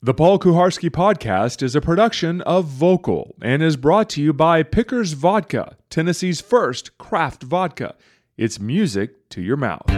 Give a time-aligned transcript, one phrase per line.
[0.00, 4.62] The Paul Kuharsky podcast is a production of Vocal and is brought to you by
[4.62, 7.96] Pickers Vodka, Tennessee's first craft vodka.
[8.36, 9.88] It's music to your mouth.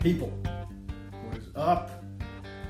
[0.00, 0.32] People.
[1.26, 2.02] What is up?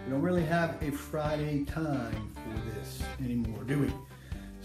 [0.05, 3.93] We don't really have a Friday time for this anymore, do we?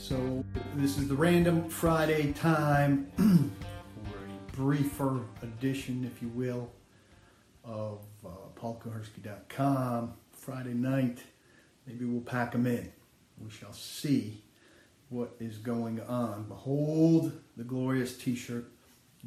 [0.08, 0.46] So
[0.76, 6.72] this is the random Friday time for a briefer edition, if you will,
[7.64, 10.14] of uh, paulkuharsky.com.
[10.32, 11.24] Friday night,
[11.88, 12.92] maybe we'll pack them in.
[13.44, 14.44] We shall see
[15.10, 16.44] what is going on.
[16.50, 18.72] Behold the glorious T-shirt.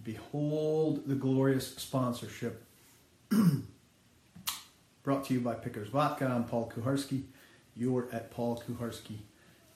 [0.05, 2.64] Behold the glorious sponsorship.
[5.02, 6.27] Brought to you by Pickers Vodka.
[6.27, 7.24] I'm Paul Kuharsky.
[7.74, 8.30] You're at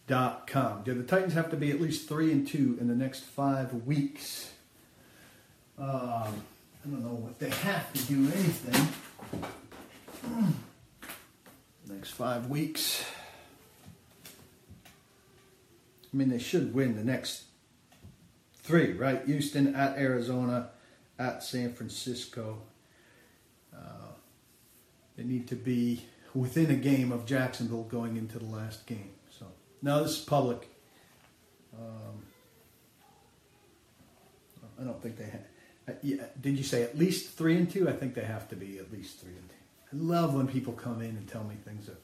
[0.08, 0.82] paulkuharsky.com.
[0.84, 3.86] Do the Titans have to be at least three and two in the next five
[3.86, 4.52] weeks?
[5.78, 8.88] Um, I don't know if they have to do anything.
[11.88, 13.04] Next five weeks.
[16.12, 17.44] I mean, they should win the next
[18.62, 19.24] three, right?
[19.24, 20.70] Houston at Arizona,
[21.18, 22.58] at San Francisco.
[23.74, 24.12] Uh,
[25.16, 29.10] they need to be within a game of Jacksonville going into the last game.
[29.82, 30.68] Now this is public.
[31.76, 32.22] Um,
[34.80, 35.40] I don't think they have.
[35.88, 37.88] Uh, yeah, did you say at least three and two?
[37.88, 39.54] I think they have to be at least three and two.
[39.92, 42.00] I love when people come in and tell me things that,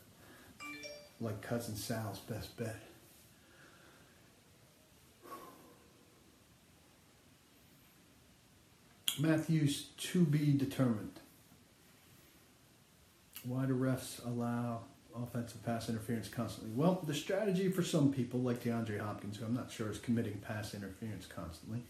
[1.20, 2.76] like cousin Sal's best bet.
[9.20, 11.20] Matthews to be determined.
[13.44, 14.82] Why do refs allow
[15.16, 16.72] offensive pass interference constantly?
[16.74, 20.38] Well, the strategy for some people, like DeAndre Hopkins, who I'm not sure is committing
[20.38, 21.82] pass interference constantly,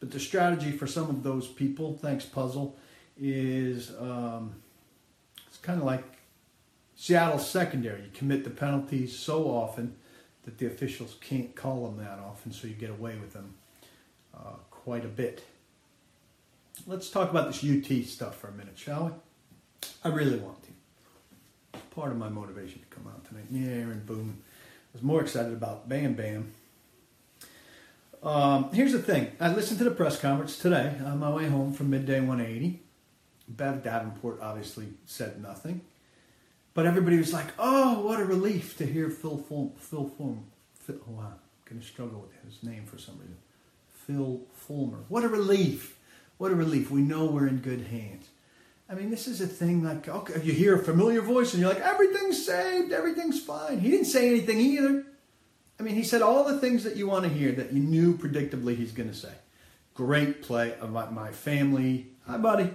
[0.00, 2.76] but the strategy for some of those people, thanks Puzzle,
[3.20, 4.54] is um,
[5.46, 6.04] it's kind of like
[6.96, 8.02] Seattle secondary.
[8.02, 9.96] You commit the penalties so often
[10.44, 13.54] that the officials can't call them that often, so you get away with them
[14.34, 15.44] uh, quite a bit.
[16.86, 19.88] Let's talk about this UT stuff for a minute, shall we?
[20.04, 20.61] I really want.
[21.94, 23.44] Part of my motivation to come out tonight.
[23.50, 24.38] Yeah, Aaron Boone.
[24.40, 26.52] I was more excited about Bam Bam.
[28.22, 29.32] Um, here's the thing.
[29.38, 32.80] I listened to the press conference today on my way home from Midday 180.
[33.46, 35.82] Bev Davenport obviously said nothing.
[36.72, 39.72] But everybody was like, oh, what a relief to hear Phil Fulmer.
[39.76, 40.42] Phil Fulmer.
[40.74, 41.18] Phil, oh.
[41.20, 41.34] I'm
[41.66, 43.36] going to struggle with his name for some reason.
[43.92, 45.00] Phil Fulmer.
[45.08, 45.98] What a relief.
[46.38, 46.90] What a relief.
[46.90, 48.28] We know we're in good hands.
[48.88, 51.72] I mean, this is a thing like, okay, you hear a familiar voice and you're
[51.72, 53.80] like, everything's saved, everything's fine.
[53.80, 55.06] He didn't say anything either.
[55.80, 58.16] I mean, he said all the things that you want to hear that you knew
[58.16, 59.32] predictably he's going to say.
[59.94, 62.08] Great play of my, family.
[62.26, 62.70] Hi, buddy.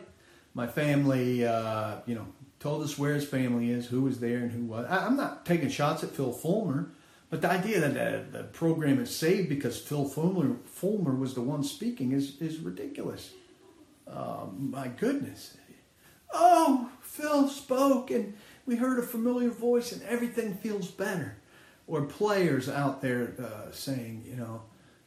[0.53, 2.27] My family, uh, you know,
[2.59, 4.85] told us where his family is, who was there, and who was.
[4.89, 6.89] I, am not taking shots at Phil Fulmer,
[7.29, 11.41] but the idea that the, the program is saved because Phil Fulmer, Fulmer was the
[11.41, 13.31] one speaking is, is ridiculous.
[14.07, 15.57] Um, my goodness.
[16.31, 21.37] Oh, Phil spoke and we heard a familiar voice and everything feels better.
[21.87, 24.63] Or players out there uh, saying, you know,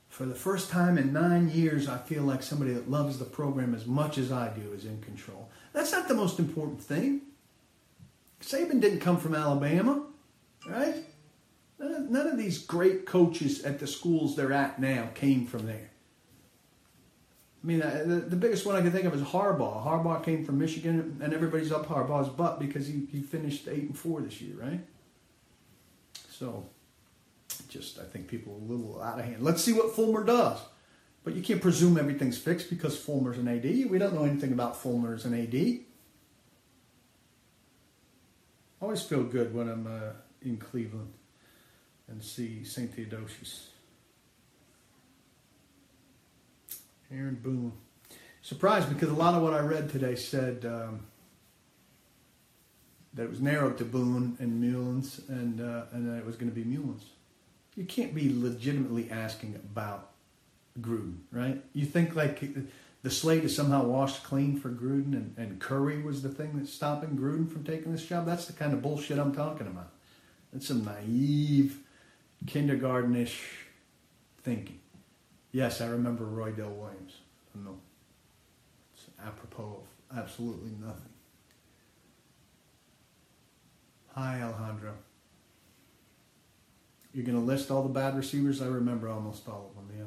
[0.09, 3.75] for the first time in nine years, I feel like somebody that loves the program
[3.75, 5.49] as much as I do is in control.
[5.73, 7.21] That's not the most important thing.
[8.41, 10.07] Saban didn't come from Alabama,
[10.67, 10.97] right?
[11.79, 15.67] None of, none of these great coaches at the schools they're at now came from
[15.67, 15.91] there.
[17.63, 19.85] I mean, uh, the, the biggest one I can think of is Harbaugh.
[19.85, 23.99] Harbaugh came from Michigan, and everybody's up Harbaugh's butt because he, he finished eight and
[23.99, 24.81] four this year, right?
[26.31, 26.65] So,
[27.69, 29.43] just I think people are a little out of hand.
[29.43, 30.59] Let's see what Fulmer does.
[31.23, 33.91] But you can't presume everything's fixed because Fulmer's an AD.
[33.91, 35.81] We don't know anything about Fulmer as an AD.
[38.81, 41.13] Always feel good when I'm uh, in Cleveland
[42.09, 42.93] and see St.
[42.95, 43.70] Theodosius.
[47.13, 47.73] Aaron Boone.
[48.43, 51.07] Surprised because a lot of what I read today said um,
[53.15, 56.51] that it was narrowed to Boone and Meulens, and uh, and that it was going
[56.51, 57.03] to be Meulens.
[57.77, 60.11] You can't be legitimately asking about
[60.81, 61.63] Gruden, right?
[61.73, 62.43] You think like
[63.03, 66.73] the slate is somehow washed clean for Gruden, and, and Currie was the thing that's
[66.73, 68.27] stopping Gruden from taking this job.
[68.27, 69.91] That's the kind of bullshit I'm talking about.
[70.53, 71.79] That's some naive,
[72.47, 73.39] kindergartenish
[74.43, 74.81] thinking.
[75.53, 77.15] Yes, I remember Roydell Williams.
[77.55, 77.79] No,
[78.95, 81.11] it's apropos of absolutely nothing.
[84.15, 84.95] Hi, Alejandro.
[87.13, 88.63] You're going to list all the bad receivers?
[88.63, 90.05] I remember almost all of them, yeah.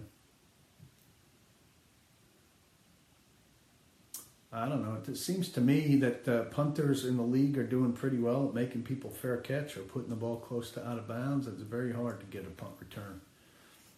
[4.58, 4.98] I don't know.
[5.06, 8.54] It seems to me that uh, punters in the league are doing pretty well at
[8.54, 11.48] making people fair catch or putting the ball close to out of bounds.
[11.48, 13.20] It's very hard to get a punt return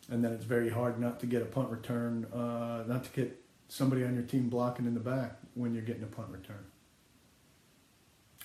[0.10, 3.42] and then it's very hard not to get a punt return, uh, not to get
[3.68, 6.64] somebody on your team blocking in the back when you're getting a punt return.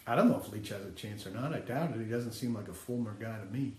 [0.06, 1.52] I don't know if Leach has a chance or not.
[1.52, 1.98] I doubt it.
[1.98, 3.74] He doesn't seem like a Fulmer guy to me.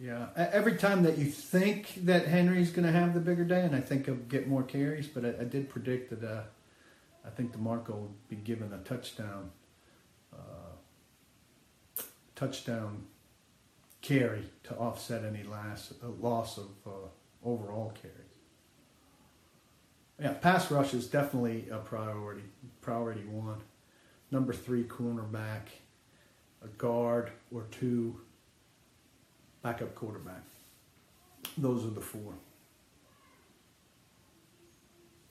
[0.00, 3.74] Yeah, every time that you think that Henry's going to have the bigger day, and
[3.74, 6.42] I think he'll get more carries, but I, I did predict that uh,
[7.24, 9.50] I think DeMarco will be given a touchdown,
[10.32, 12.02] uh,
[12.34, 13.04] touchdown
[14.00, 16.90] carry to offset any last uh, loss of uh,
[17.44, 18.14] overall carries.
[20.20, 22.42] Yeah, pass rush is definitely a priority.
[22.80, 23.60] Priority one.
[24.30, 25.68] Number three cornerback,
[26.62, 28.20] a guard or two
[29.62, 30.42] backup quarterback.
[31.56, 32.34] Those are the four.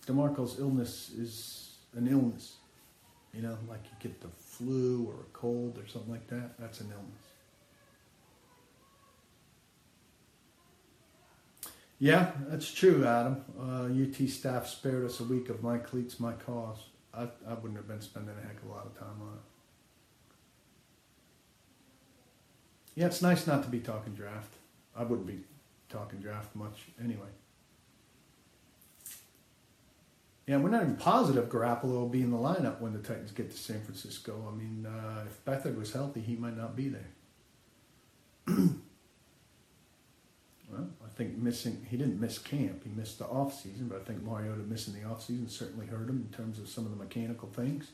[0.05, 1.66] DeMarco's illness is
[1.97, 2.55] an illness.
[3.33, 6.57] You know, like you get the flu or a cold or something like that.
[6.57, 7.23] That's an illness.
[11.99, 13.44] Yeah, that's true, Adam.
[13.59, 16.77] Uh, UT staff spared us a week of my cleats, my cause.
[17.13, 19.41] I, I wouldn't have been spending a heck of a lot of time on it.
[22.95, 24.53] Yeah, it's nice not to be talking draft.
[24.95, 25.39] I wouldn't be
[25.89, 27.29] talking draft much anyway.
[30.47, 33.51] Yeah, we're not even positive Garoppolo will be in the lineup when the Titans get
[33.51, 34.49] to San Francisco.
[34.49, 37.09] I mean, uh, if Beathard was healthy, he might not be there.
[38.47, 38.77] well,
[41.05, 42.85] I think missing, he didn't miss camp.
[42.85, 46.09] He missed the off season, but I think Mariota missing the off season certainly hurt
[46.09, 47.91] him in terms of some of the mechanical things.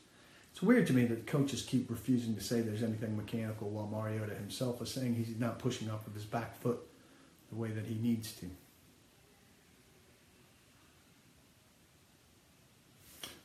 [0.52, 4.34] It's weird to me that coaches keep refusing to say there's anything mechanical while Mariota
[4.34, 6.78] himself is saying he's not pushing up with his back foot
[7.50, 8.48] the way that he needs to.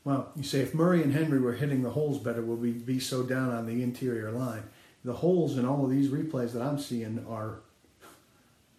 [0.03, 2.99] Well, you say if Murray and Henry were hitting the holes better, would we be
[2.99, 4.63] so down on the interior line?
[5.03, 7.59] The holes in all of these replays that I'm seeing are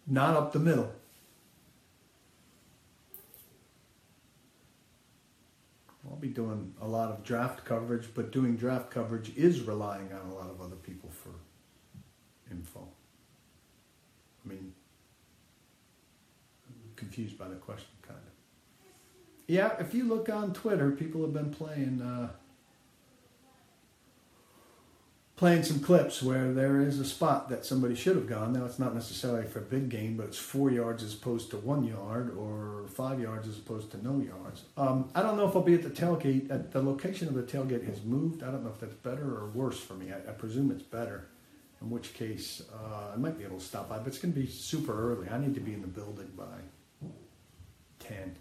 [0.07, 0.91] not up the middle.
[6.09, 10.29] I'll be doing a lot of draft coverage, but doing draft coverage is relying on
[10.29, 11.29] a lot of other people for
[12.51, 12.85] info.
[14.43, 14.73] I mean,
[16.67, 17.87] I'm confused by the question.
[19.51, 22.01] Yeah, if you look on Twitter, people have been playing.
[22.01, 22.29] Uh,
[25.35, 28.53] playing some clips where there is a spot that somebody should have gone.
[28.53, 31.57] Now, it's not necessarily for a big game, but it's four yards as opposed to
[31.57, 34.63] one yard or five yards as opposed to no yards.
[34.77, 36.49] Um, I don't know if I'll be at the tailgate.
[36.49, 38.43] At the location of the tailgate has moved.
[38.43, 40.13] I don't know if that's better or worse for me.
[40.13, 41.27] I, I presume it's better,
[41.81, 44.39] in which case uh, I might be able to stop by, but it's going to
[44.39, 45.27] be super early.
[45.27, 47.09] I need to be in the building by
[47.99, 48.37] 10.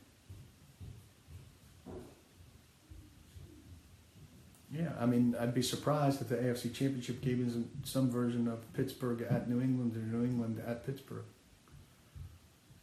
[4.73, 8.73] Yeah, I mean, I'd be surprised if the AFC Championship game isn't some version of
[8.73, 11.25] Pittsburgh at New England or New England at Pittsburgh.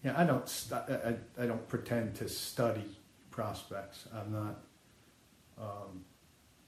[0.03, 0.65] Yeah, I don't.
[0.71, 2.83] I, I don't pretend to study
[3.31, 4.05] prospects.
[4.13, 4.59] I'm not
[5.59, 6.03] um,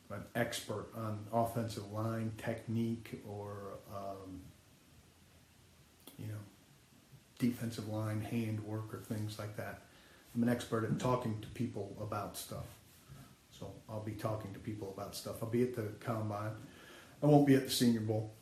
[0.10, 4.42] an expert on offensive line technique or um,
[6.18, 6.40] you know
[7.40, 9.82] defensive line handwork or things like that.
[10.34, 12.66] I'm an expert at talking to people about stuff.
[13.60, 15.44] So I'll be talking to people about stuff.
[15.44, 16.52] I'll be at the combine.
[17.22, 18.34] I won't be at the Senior Bowl.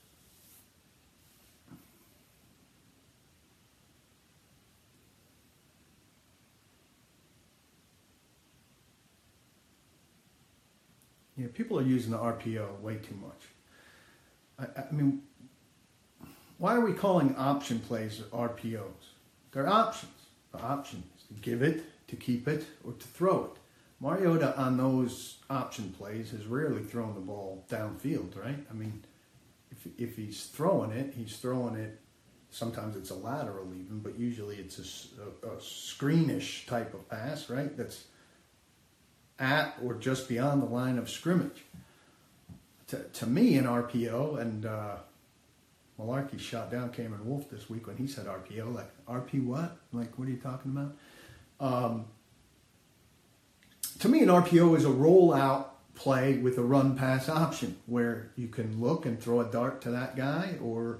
[11.35, 13.41] Yeah, people are using the RPO way too much.
[14.59, 15.21] I, I mean,
[16.57, 18.83] why are we calling option plays RPOs?
[19.51, 20.13] They're options.
[20.51, 23.59] The option is to give it, to keep it, or to throw it.
[23.99, 28.59] Mariota on those option plays has rarely thrown the ball downfield, right?
[28.69, 29.03] I mean,
[29.71, 31.99] if, if he's throwing it, he's throwing it.
[32.49, 37.49] Sometimes it's a lateral even, but usually it's a, a, a screenish type of pass,
[37.49, 37.75] right?
[37.75, 38.05] That's
[39.39, 41.63] at or just beyond the line of scrimmage.
[42.87, 44.95] To, to me, an RPO, and uh,
[45.99, 48.73] Mularkey shot down Cameron Wolfe this week when he said RPO.
[48.73, 49.77] Like, RP what?
[49.91, 50.95] Like, what are you talking about?
[51.59, 52.05] Um,
[53.99, 58.47] to me, an RPO is a rollout play with a run pass option where you
[58.47, 60.99] can look and throw a dart to that guy, or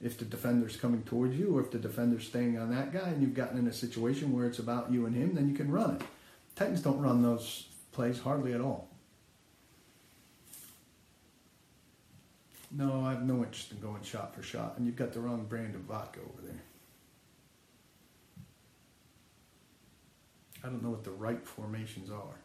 [0.00, 3.22] if the defender's coming towards you, or if the defender's staying on that guy, and
[3.22, 5.96] you've gotten in a situation where it's about you and him, then you can run
[5.96, 6.02] it.
[6.56, 8.88] Titans don't run those plays hardly at all.
[12.70, 15.44] No, I, have no interest in going shot for shot, and you've got the wrong
[15.44, 16.62] brand of vodka over there.
[20.64, 22.40] I don't know what the right formations are.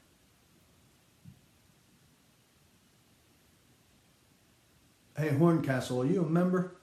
[5.18, 6.76] Hey, Horncastle, are you a member?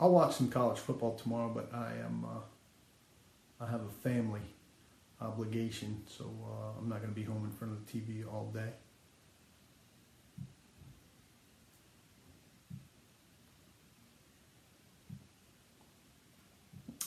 [0.00, 4.40] I'll watch some college football tomorrow, but I am uh, I have a family
[5.20, 8.50] obligation, so uh, I'm not going to be home in front of the TV all
[8.52, 8.70] day.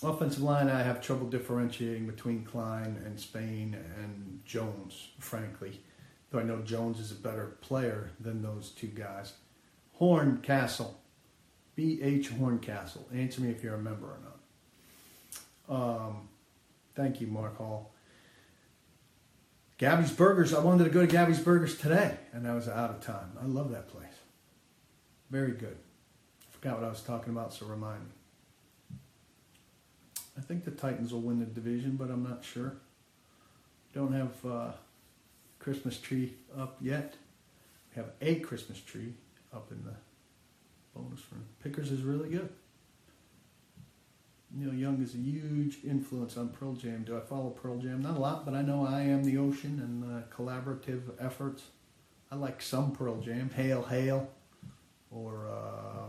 [0.04, 5.82] Offensive line, I have trouble differentiating between Kline and Spain and Jones, frankly.
[6.30, 9.34] Though I know Jones is a better player than those two guys.
[9.94, 11.00] Horncastle.
[11.76, 12.30] B.H.
[12.30, 13.08] Horncastle.
[13.14, 14.20] Answer me if you're a member or
[15.70, 15.76] not.
[16.08, 16.30] Um,
[16.96, 17.94] thank you, Mark Hall.
[19.78, 20.54] Gabby's Burgers.
[20.54, 23.32] I wanted to go to Gabby's Burgers today, and I was out of time.
[23.42, 24.06] I love that place.
[25.30, 25.78] Very good.
[26.52, 28.17] Forgot what I was talking about, so remind me.
[30.38, 32.76] I think the Titans will win the division, but I'm not sure.
[33.94, 34.72] Don't have uh,
[35.60, 37.16] Christmas tree up yet.
[37.90, 39.14] We have a Christmas tree
[39.54, 39.96] up in the
[40.94, 41.46] bonus room.
[41.64, 42.50] Pickers is really good.
[44.52, 47.04] Neil Young is a huge influence on Pearl Jam.
[47.04, 48.02] Do I follow Pearl Jam?
[48.02, 51.64] Not a lot, but I know I Am the Ocean and uh, collaborative efforts.
[52.32, 53.50] I like some Pearl Jam.
[53.56, 54.30] Hail, Hail,
[55.12, 56.08] or uh,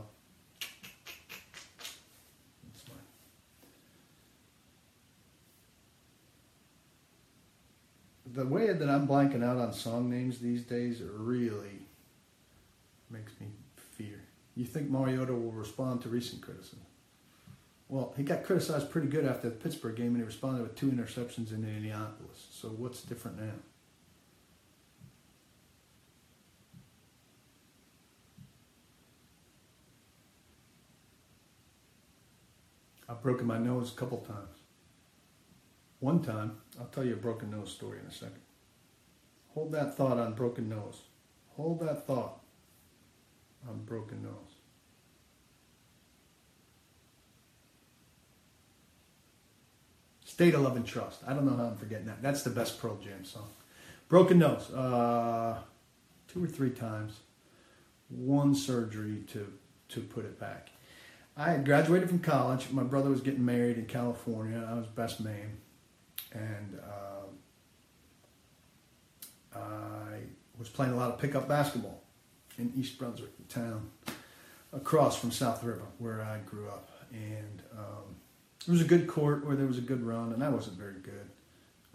[8.38, 11.88] the way that I'm blanking out on song names these days really
[13.11, 14.23] makes me fear.
[14.54, 16.78] You think Mariota will respond to recent criticism?
[17.88, 20.87] Well, he got criticized pretty good after the Pittsburgh game, and he responded with two
[20.87, 22.47] interceptions in Indianapolis.
[22.52, 23.54] So what's different now?
[33.09, 34.57] I've broken my nose a couple times.
[36.00, 38.40] One time, I'll tell you a broken nose story in a second.
[39.54, 41.02] Hold that thought on broken nose.
[41.56, 42.40] Hold that thought
[43.68, 44.32] on broken nose.
[50.24, 51.22] State of Love and Trust.
[51.26, 52.22] I don't know how I'm forgetting that.
[52.22, 53.48] That's the best Pearl Jam song.
[54.08, 54.70] Broken nose.
[54.70, 55.58] Uh,
[56.28, 57.18] two or three times.
[58.08, 59.52] One surgery to
[59.88, 60.68] to put it back.
[61.36, 62.70] I had graduated from college.
[62.70, 64.64] My brother was getting married in California.
[64.70, 65.58] I was best man
[66.32, 66.78] and
[69.54, 70.20] uh, I
[70.58, 72.02] was playing a lot of pickup basketball
[72.58, 73.90] in East Brunswick, the town
[74.73, 76.90] across from South River, where I grew up.
[77.12, 78.16] And um,
[78.66, 81.00] it was a good court where there was a good run, and I wasn't very
[81.00, 81.30] good,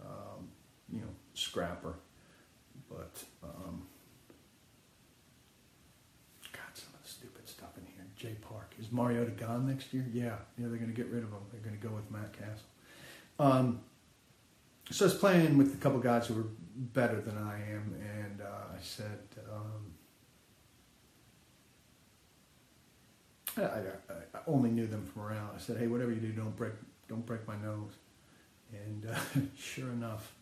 [0.00, 0.48] um,
[0.92, 1.94] you know, scrapper.
[2.88, 3.86] But um,
[6.52, 8.04] God, some of the stupid stuff in here.
[8.16, 10.06] Jay Park is Mariota gone next year?
[10.12, 11.38] Yeah, yeah, they're going to get rid of him.
[11.52, 12.66] They're going to go with Matt Cassel.
[13.38, 13.80] Um,
[14.90, 18.40] so I was playing with a couple guys who were better than I am, and
[18.40, 19.20] uh, I said,
[19.52, 19.94] um,
[23.56, 25.50] I, I, I, only knew them from around.
[25.54, 26.72] I said, "Hey, whatever you do, don't break,
[27.08, 27.92] don't break my nose."
[28.72, 29.18] And uh,
[29.56, 30.34] sure enough,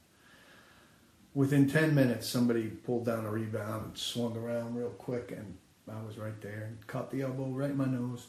[1.34, 5.58] within ten minutes, somebody pulled down a rebound and swung around real quick, and
[5.88, 8.26] I was right there and caught the elbow right in my nose.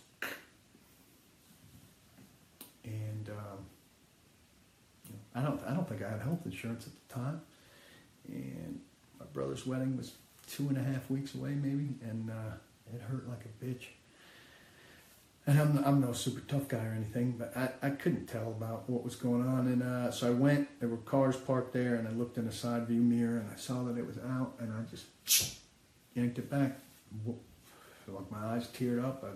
[2.84, 3.66] And um,
[5.36, 7.42] I don't I don't think I had health insurance at the time,
[8.28, 8.80] and
[9.20, 10.14] my brother's wedding was
[10.48, 12.56] two and a half weeks away maybe, and uh,
[12.94, 13.86] it hurt like a bitch.
[15.46, 18.90] And I'm I'm no super tough guy or anything, but I, I couldn't tell about
[18.90, 20.80] what was going on, and uh, so I went.
[20.80, 23.58] There were cars parked there, and I looked in the side view mirror, and I
[23.58, 25.58] saw that it was out, and I just
[26.14, 26.80] yanked it back.
[28.08, 29.24] Like my eyes teared up.
[29.24, 29.32] A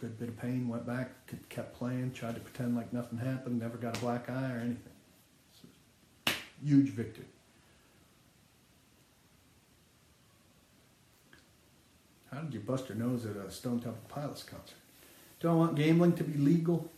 [0.00, 0.68] good bit of pain.
[0.68, 1.10] Went back,
[1.48, 3.60] kept playing, tried to pretend like nothing happened.
[3.60, 4.92] Never got a black eye or anything
[6.64, 7.24] huge victory.
[12.32, 14.76] How did you bust your nose at a Stone Temple Pilots concert?
[15.40, 16.90] Do I want gambling to be legal?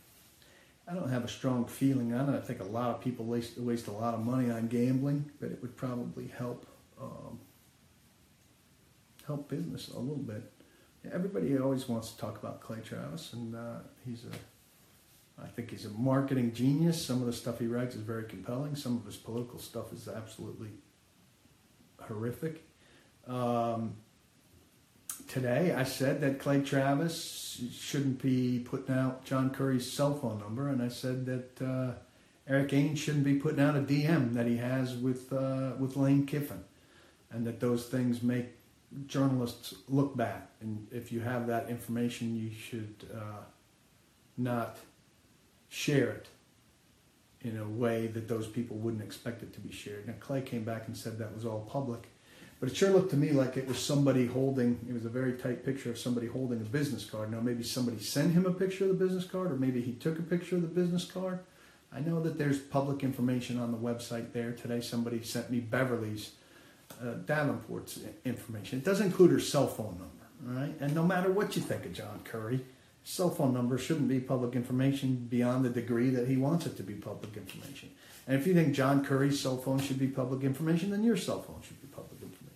[0.87, 2.37] I don't have a strong feeling on it.
[2.37, 5.51] I think a lot of people waste, waste a lot of money on gambling, but
[5.51, 6.65] it would probably help
[6.99, 7.39] um,
[9.25, 10.51] help business a little bit.
[11.11, 14.35] Everybody always wants to talk about Clay Travis, and uh, he's a
[15.41, 17.03] I think he's a marketing genius.
[17.03, 18.75] Some of the stuff he writes is very compelling.
[18.75, 20.69] Some of his political stuff is absolutely
[21.99, 22.67] horrific.
[23.27, 23.95] Um,
[25.27, 30.69] today, I said that Clay Travis shouldn't be putting out John Currie's cell phone number,
[30.69, 31.93] and I said that uh,
[32.47, 36.25] Erik Ainge shouldn't be putting out a DM that he has with uh, with Lane
[36.25, 36.63] Kiffin,
[37.31, 38.47] and that those things make
[39.07, 40.43] journalists look bad.
[40.59, 43.43] and if you have that information, you should uh,
[44.37, 44.77] not
[45.71, 46.27] share it
[47.43, 50.05] in a way that those people wouldn't expect it to be shared.
[50.05, 52.09] Now, Clay came back and said that was all public,
[52.59, 55.33] but it sure looked to me like it was somebody holding, it was a very
[55.33, 57.31] tight picture of somebody holding a business card.
[57.31, 60.19] Now, maybe somebody sent him a picture of the business card, or maybe he took
[60.19, 61.39] a picture of the business card.
[61.95, 64.51] I know that there's public information on the website there.
[64.51, 66.31] Today, somebody sent me Beverly's
[67.01, 68.79] uh, Davenport's information.
[68.79, 70.75] It does include her cell phone number, all right?
[70.81, 72.61] And no matter what you think of John Currie,
[73.03, 76.83] cell phone number shouldn't be public information beyond the degree that he wants it to
[76.83, 77.89] be public information.
[78.27, 81.41] And if you think John Currie's cell phone should be public information, then your cell
[81.41, 82.47] phone should be public information.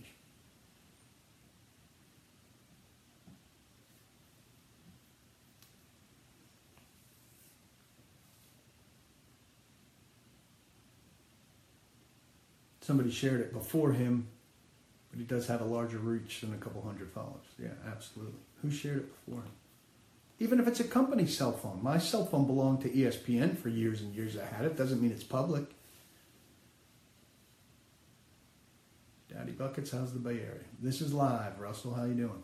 [12.81, 14.27] Somebody shared it before him,
[15.09, 17.47] but he does have a larger reach than a couple hundred followers.
[17.59, 18.39] Yeah, absolutely.
[18.61, 19.51] Who shared it before him?
[20.39, 21.79] Even if it's a company cell phone.
[21.81, 24.37] My cell phone belonged to ESPN for years and years.
[24.37, 24.75] I had it.
[24.75, 25.65] Doesn't mean it's public.
[29.33, 30.63] Daddy Buckets, how's the Bay Area?
[30.81, 31.59] This is live.
[31.59, 32.43] Russell, how you doing?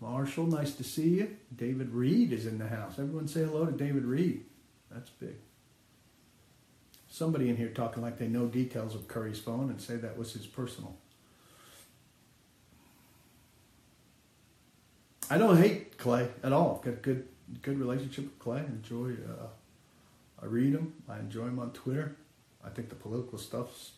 [0.00, 1.36] Marshall, nice to see you.
[1.56, 2.98] David Reed is in the house.
[2.98, 4.44] Everyone say hello to David Reed.
[4.90, 5.36] That's big.
[7.08, 10.34] Somebody in here talking like they know details of Currie's phone and say that was
[10.34, 10.94] his personal.
[15.30, 16.80] I don't hate Clay at all.
[16.84, 17.28] Got a good
[17.62, 18.60] good relationship with Clay.
[18.60, 19.10] Enjoy.
[19.10, 19.46] Uh,
[20.42, 20.94] I read him.
[21.08, 22.16] I enjoy him on Twitter.
[22.64, 23.92] I think the political stuff's,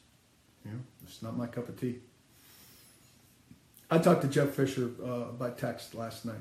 [0.64, 1.98] you know, it's not my cup of tea.
[3.90, 6.40] I talked to Jeff Fisher uh, by text last night.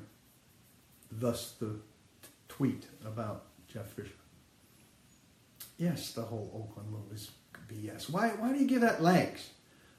[1.12, 4.12] Thus the t- tweet about Jeff Fisher.
[5.77, 7.31] Yes, the whole Oakland move is
[7.72, 8.10] BS.
[8.10, 8.29] Why?
[8.29, 9.50] Why do you give that legs?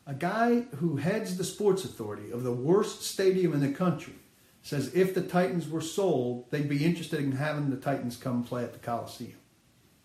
[0.06, 4.14] A guy who heads the sports authority of the worst stadium in the country
[4.62, 8.62] says if the Titans were sold, they'd be interested in having the Titans come play
[8.62, 9.38] at the Coliseum.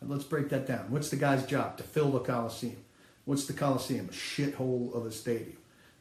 [0.02, 0.90] And let's break that down.
[0.90, 1.78] What's the guy's job?
[1.78, 2.78] To fill the Coliseum.
[3.26, 4.10] What's the Coliseum?
[4.10, 5.58] A shithole of a stadium.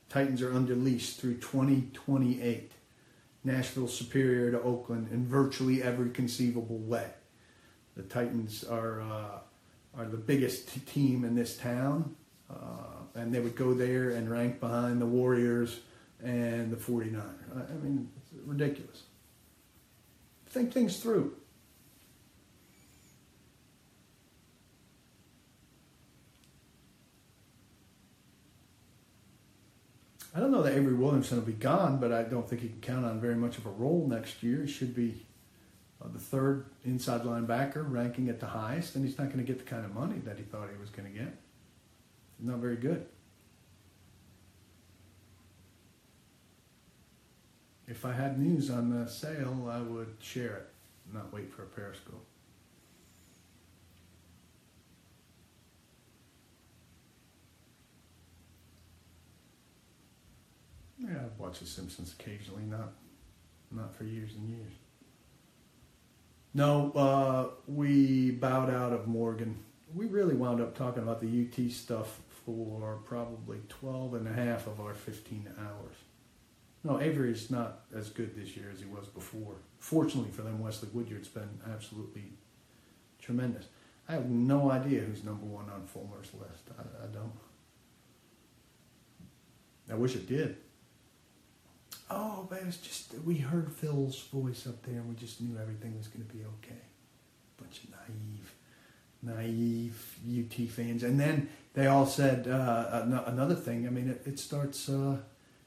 [0.08, 2.72] Titans are under lease through 2028.
[3.44, 7.08] Nashville superior to Oakland in virtually every conceivable way.
[7.96, 9.38] The Titans are uh,
[9.96, 12.16] are the biggest t- team in this town,
[12.50, 15.80] uh, and they would go there and rank behind the Warriors
[16.22, 17.24] and the 49ers.
[17.54, 18.08] I, mean,
[18.46, 19.02] ridiculous.
[20.46, 21.34] Think things through.
[30.34, 32.80] I don't know that Avery Williamson will be gone, but I don't think he can
[32.80, 34.64] count on very much of a role next year.
[34.64, 35.26] He should be
[36.02, 39.58] uh, the third inside linebacker, ranking at the highest, and he's not going to get
[39.58, 41.36] the kind of money that he thought he was going to get.
[42.40, 43.06] Not very good.
[47.86, 50.66] If I had news on the sale, I would share it,
[51.12, 52.24] not wait for a Periscope.
[60.98, 62.92] Yeah, I've watched The Simpsons occasionally, not
[63.70, 64.72] not for years and years.
[66.54, 69.58] No, uh, we bowed out of Morgan.
[69.94, 74.66] We really wound up talking about the UT stuff for probably 12 and a half
[74.66, 75.96] of our 15 hours.
[76.84, 79.54] No, Avery is not as good this year as he was before.
[79.78, 82.34] Fortunately for them, Wesley Woodyard's been absolutely
[83.18, 83.66] tremendous.
[84.06, 86.68] I have no idea who's number one on Fulmer's list.
[86.78, 87.32] I, I don't.
[89.90, 90.56] I wish it did.
[92.10, 95.96] Oh, but it's just we heard Phil's voice up there, and we just knew everything
[95.96, 96.82] was going to be okay.
[97.56, 98.54] Bunch of naive,
[99.22, 103.86] naive UT fans, and then they all said uh, another thing.
[103.86, 105.16] I mean, it, it starts uh,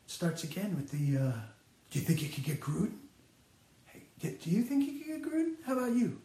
[0.08, 1.18] starts again with the.
[1.18, 1.32] Uh,
[1.92, 2.98] do you think you could get Gruden?
[3.86, 5.54] Hey, do you think you could get Gruden?
[5.66, 6.20] How about you?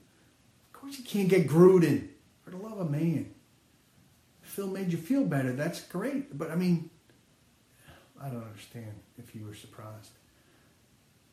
[0.72, 2.08] Of course you can't get Gruden.
[2.42, 3.32] For the love of man,
[4.40, 5.52] Phil made you feel better.
[5.52, 6.90] That's great, but I mean,
[8.20, 10.10] I don't understand if you were surprised.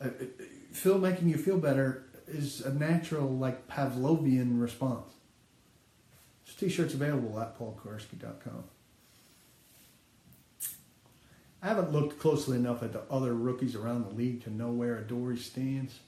[0.02, 0.26] Uh, uh,
[0.72, 5.14] Phil making you feel better is a natural, like Pavlovian response.
[6.60, 8.66] T-shirt's available at paulkuharsky.com.
[11.62, 14.98] I haven't looked closely enough at the other rookies around the league to know where
[14.98, 16.00] Adoree stands.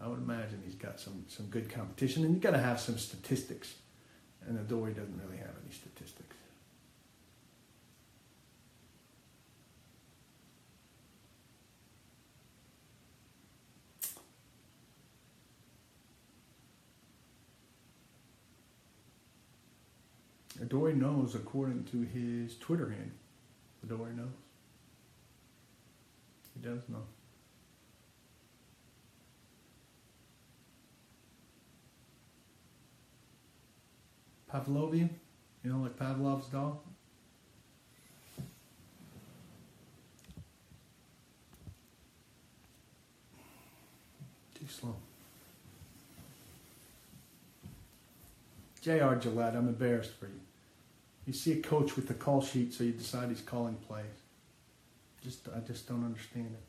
[0.00, 2.98] I would imagine he's got some, some good competition, and you got to have some
[2.98, 3.74] statistics.
[4.46, 6.36] And Adoree doesn't really have any statistics.
[20.60, 23.10] Adoree knows according to his Twitter handle.
[23.82, 24.43] Adoree knows.
[26.62, 27.02] Does know.
[34.52, 35.08] Pavlovian,
[35.64, 36.78] you know, like Pavlov's dog.
[44.54, 44.94] Too slow.
[48.80, 49.16] J.R.
[49.16, 50.40] Gillette, I'm embarrassed for you.
[51.26, 54.04] You see a coach with the call sheet, so you decide he's calling plays.
[55.24, 56.62] Just, I just don't understand it.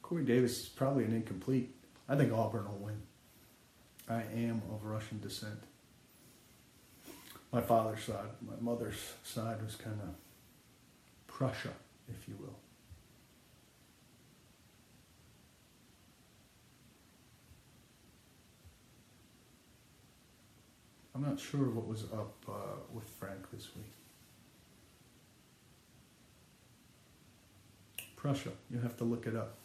[0.00, 1.74] Corey Davis is probably an incomplete.
[2.08, 3.02] I think Auburn will win.
[4.08, 5.62] I am of Russian descent.
[7.52, 10.14] My father's side, my mother's side was kind of
[11.26, 11.72] Prussia,
[12.08, 12.56] if you will.
[21.14, 22.52] I'm not sure what was up uh,
[22.92, 23.92] with Frank this week.
[28.22, 29.56] Prussia, you have to look it up.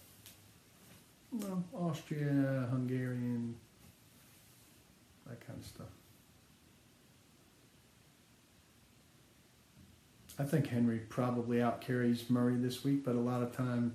[1.31, 3.55] Well, Austria, Hungarian,
[5.27, 5.85] that kind of stuff.
[10.39, 13.93] I think Henry probably outcarries Murray this week, but a lot of time,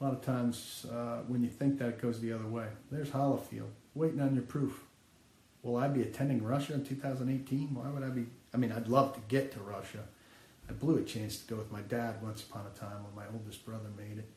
[0.00, 2.66] a lot of times uh, when you think that it goes the other way.
[2.90, 4.82] There's Hollowfield waiting on your proof.
[5.62, 7.72] Will I be attending Russia in 2018?
[7.72, 8.26] Why would I be?
[8.52, 10.00] I mean, I'd love to get to Russia.
[10.68, 13.30] I blew a chance to go with my dad once upon a time when my
[13.32, 14.28] oldest brother made it.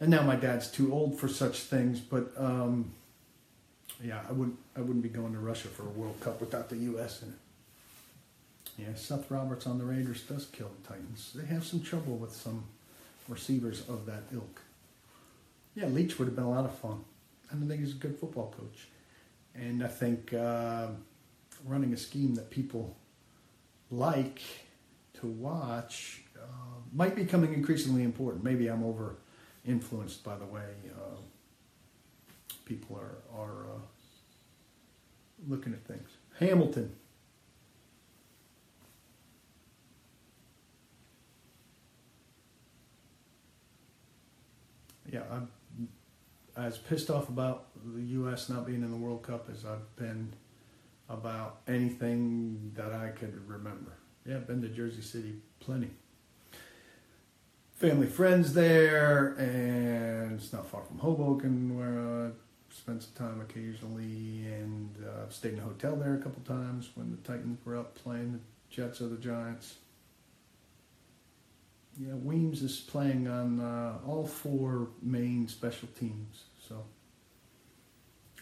[0.00, 2.92] And now my dad's too old for such things, but um,
[4.02, 6.76] yeah, I wouldn't I wouldn't be going to Russia for a World Cup without the
[6.76, 7.34] US in it.
[8.78, 11.32] Yeah, Seth Roberts on the Raiders does kill the Titans.
[11.34, 12.64] They have some trouble with some
[13.28, 14.62] receivers of that ilk.
[15.74, 17.04] Yeah, Leach would have been a lot of fun.
[17.50, 18.88] I don't think he's a good football coach.
[19.54, 20.88] And I think uh,
[21.66, 22.96] running a scheme that people
[23.90, 24.40] like
[25.22, 26.46] to watch uh,
[26.92, 28.42] might be becoming increasingly important.
[28.44, 29.16] Maybe I'm over
[29.64, 31.16] influenced by the way uh,
[32.64, 33.78] people are, are uh,
[35.48, 36.10] looking at things.
[36.40, 36.92] Hamilton.
[45.08, 45.48] Yeah, I'm
[46.56, 48.48] as pissed off about the U.S.
[48.48, 50.32] not being in the World Cup as I've been
[51.08, 53.92] about anything that I could remember.
[54.26, 55.90] Yeah, been to Jersey City plenty.
[57.74, 62.30] Family, friends there, and it's not far from Hoboken where I
[62.72, 66.90] spent some time occasionally, and uh, I've stayed in a hotel there a couple times
[66.94, 68.38] when the Titans were up playing the
[68.70, 69.74] Jets or the Giants.
[71.98, 76.44] Yeah, Weems is playing on uh, all four main special teams.
[76.66, 76.84] So,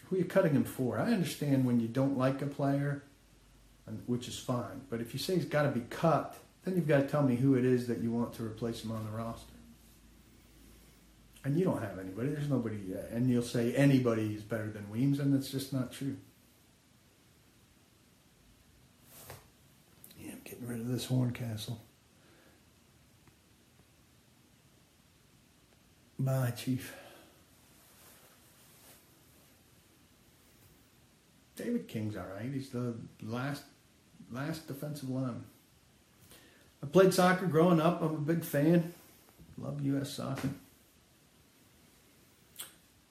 [0.05, 0.99] who are you cutting him for?
[0.99, 3.03] I understand when you don't like a player,
[4.05, 4.81] which is fine.
[4.89, 7.35] But if you say he's got to be cut, then you've got to tell me
[7.35, 9.53] who it is that you want to replace him on the roster.
[11.43, 12.29] And you don't have anybody.
[12.29, 12.77] There's nobody.
[12.93, 16.15] Uh, and you'll say anybody is better than Weems, and that's just not true.
[20.19, 21.81] Yeah, I'm getting rid of this Horncastle.
[26.19, 26.93] Bye, Chief.
[31.55, 32.51] David King's all right.
[32.51, 33.63] He's the last
[34.31, 35.43] last defensive line.
[36.83, 38.01] I played soccer growing up.
[38.01, 38.93] I'm a big fan.
[39.57, 40.11] Love U.S.
[40.11, 40.49] soccer.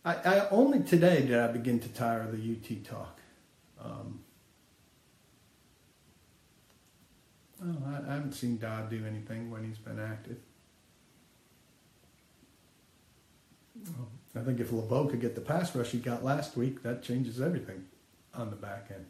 [0.05, 3.21] I, I only today did I begin to tire of the UT talk.
[3.83, 4.21] Um,
[7.63, 10.39] I, I haven't seen Dodd do anything when he's been active.
[14.37, 17.41] I think if LeBeau could get the pass rush he got last week, that changes
[17.41, 17.85] everything
[18.35, 19.07] on the back end.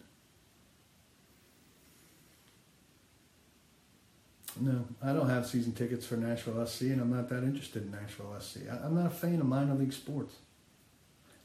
[4.58, 7.90] No, I don't have season tickets for Nashville SC, and I'm not that interested in
[7.90, 8.60] Nashville SC.
[8.70, 10.34] I, am not a fan of minor league sports.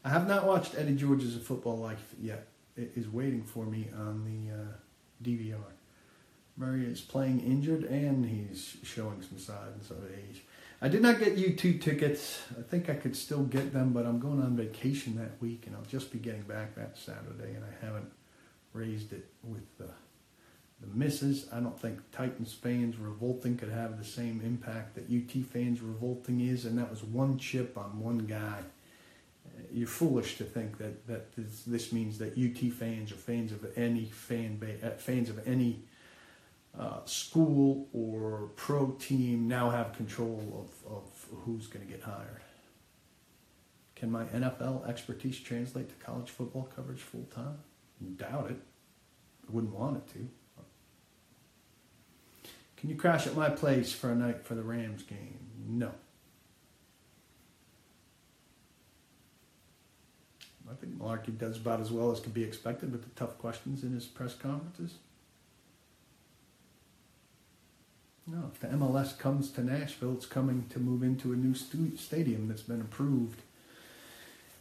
[0.03, 2.47] I have not watched Eddie George's Football Life yet.
[2.75, 4.67] It is waiting for me on the uh,
[5.23, 5.71] DVR.
[6.57, 10.43] Murray is playing injured, and he's showing some signs of age.
[10.81, 12.41] I did not get U2 tickets.
[12.57, 15.75] I think I could still get them, but I'm going on vacation that week, and
[15.75, 18.11] I'll just be getting back that Saturday, and I haven't
[18.73, 19.89] raised it with the
[20.93, 21.47] misses.
[21.51, 26.41] I don't think Titans fans revolting could have the same impact that UT fans revolting
[26.41, 28.59] is, and that was one chip on one guy.
[29.71, 33.65] You're foolish to think that that this, this means that UT fans or fans of
[33.77, 35.79] any fan ba- uh, fans of any
[36.77, 42.41] uh, school or pro team now have control of, of who's going to get hired.
[43.95, 47.59] Can my NFL expertise translate to college football coverage full time?
[48.17, 48.59] Doubt it.
[49.47, 50.27] I wouldn't want it to.
[52.85, 55.39] Can you crash at my place for a night for the Rams game?
[55.67, 55.89] No.
[60.69, 63.81] I think Mularkey does about as well as can be expected with the tough questions
[63.81, 64.97] in his press conferences.
[68.27, 71.97] No, if the MLS comes to Nashville, it's coming to move into a new stu-
[71.97, 73.41] stadium that's been approved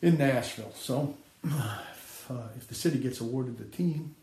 [0.00, 0.72] in Nashville.
[0.74, 4.14] So, if, uh, if the city gets awarded the team,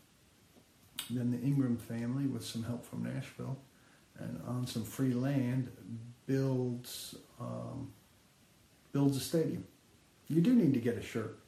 [1.08, 3.58] then the Ingram family, with some help from Nashville,
[4.22, 5.70] and on some free land,
[6.26, 7.92] builds um,
[8.92, 9.64] builds a stadium.
[10.28, 11.38] You do need to get a shirt.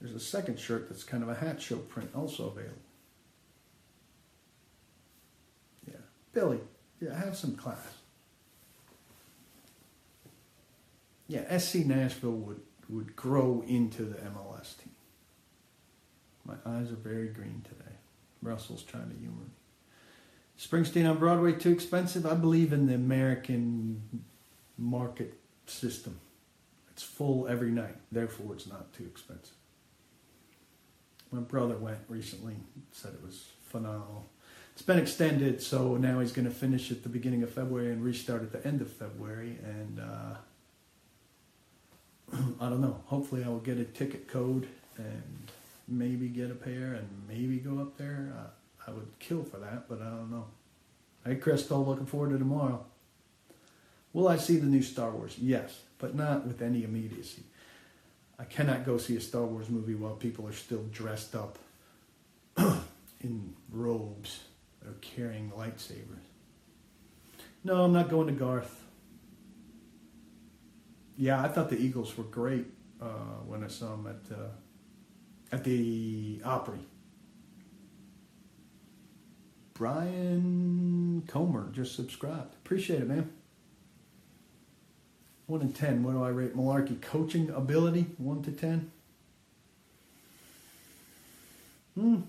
[0.00, 2.76] There's a second shirt that's kind of a hat show print also available.
[5.88, 6.00] Yeah,
[6.32, 6.60] Billy,
[7.00, 7.78] yeah, have some class.
[11.28, 14.94] Yeah, SC Nashville would would grow into the MLS team.
[16.44, 17.96] My eyes are very green today.
[18.42, 19.63] Russell's trying to humor me.
[20.58, 22.26] Springsteen on Broadway too expensive?
[22.26, 24.24] I believe in the American
[24.78, 25.34] market
[25.66, 26.20] system.
[26.90, 29.56] It's full every night, therefore it's not too expensive.
[31.32, 32.54] My brother went recently,
[32.92, 34.30] said it was phenomenal.
[34.72, 38.04] It's been extended, so now he's going to finish at the beginning of February and
[38.04, 39.58] restart at the end of February.
[39.64, 40.36] And uh,
[42.60, 43.00] I don't know.
[43.06, 45.50] Hopefully, I will get a ticket code and
[45.88, 48.32] maybe get a pair and maybe go up there.
[48.36, 48.46] Uh,
[48.86, 50.46] I would kill for that, but I don't know.
[51.24, 52.84] Hey, Crystal, looking forward to tomorrow.
[54.12, 55.36] Will I see the new Star Wars?
[55.38, 57.42] Yes, but not with any immediacy.
[58.38, 61.58] I cannot go see a Star Wars movie while people are still dressed up
[63.20, 64.40] in robes
[64.84, 66.26] or carrying lightsabers.
[67.64, 68.82] No, I'm not going to Garth.
[71.16, 72.66] Yeah, I thought the Eagles were great
[73.00, 74.48] uh, when I saw them at uh,
[75.52, 76.80] at the Opry.
[79.74, 82.54] Brian Comer just subscribed.
[82.54, 83.30] Appreciate it, man.
[85.46, 86.02] One in ten.
[86.02, 88.06] What do I rate Mularkey coaching ability?
[88.16, 88.92] One to ten.
[91.94, 92.20] Hmm.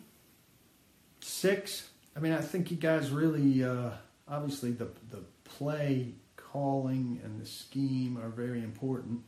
[1.21, 1.89] Six.
[2.15, 3.91] I mean, I think you guys really, uh,
[4.27, 9.21] obviously, the the play calling and the scheme are very important.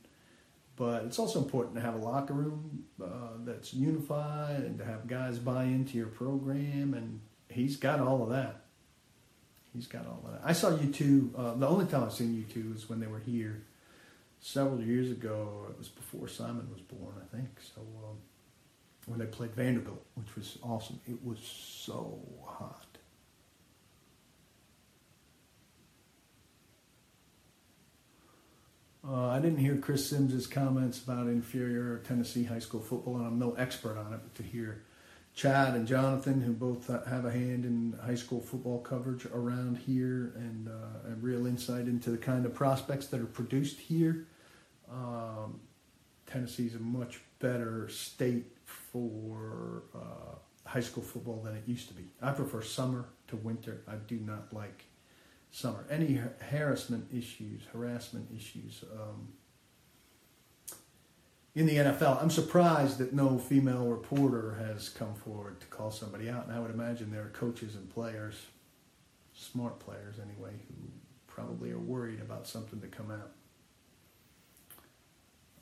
[0.76, 5.08] But it's also important to have a locker room uh, that's unified and to have
[5.08, 6.94] guys buy into your program.
[6.94, 8.64] And he's got all of that.
[9.74, 10.42] He's got all of that.
[10.44, 11.38] I saw U2.
[11.38, 13.64] Uh, the only time I've seen U2 is when they were here
[14.40, 15.68] several years ago.
[15.70, 17.50] It was before Simon was born, I think.
[17.76, 18.18] So um,
[19.06, 21.00] when they played Vanderbilt, which was awesome.
[21.08, 22.86] It was so hot.
[29.08, 33.40] Uh, I didn't hear Chris Sims's comments about inferior Tennessee high school football, and I'm
[33.40, 34.84] no expert on it, but to hear
[35.38, 40.34] Chad and Jonathan, who both have a hand in high school football coverage around here
[40.36, 44.26] and uh, a real insight into the kind of prospects that are produced here,
[44.92, 45.60] um,
[46.26, 52.06] Tennessee's a much better state for uh, high school football than it used to be.
[52.20, 53.84] I prefer summer to winter.
[53.88, 54.86] I do not like
[55.52, 55.86] summer.
[55.88, 56.20] Any
[56.50, 59.28] harassment issues, harassment issues um,
[61.58, 62.22] in the NFL.
[62.22, 66.60] I'm surprised that no female reporter has come forward to call somebody out, and I
[66.60, 68.36] would imagine there are coaches and players,
[69.34, 70.90] smart players anyway, who
[71.26, 73.32] probably are worried about something to come out.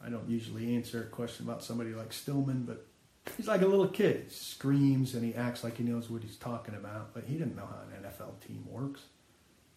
[0.05, 2.85] I don't usually answer a question about somebody like Stillman, but
[3.37, 4.25] he's like a little kid.
[4.27, 7.55] He screams and he acts like he knows what he's talking about, but he didn't
[7.55, 9.03] know how an NFL team works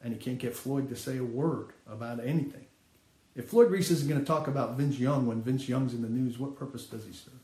[0.03, 2.67] and he can't get Floyd to say a word about anything.
[3.39, 6.09] If Floyd Reese isn't going to talk about Vince Young when Vince Young's in the
[6.09, 7.35] news, what purpose does he serve?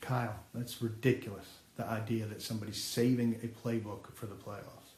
[0.00, 1.44] Kyle, that's ridiculous.
[1.74, 4.92] The idea that somebody's saving a playbook for the playoffs.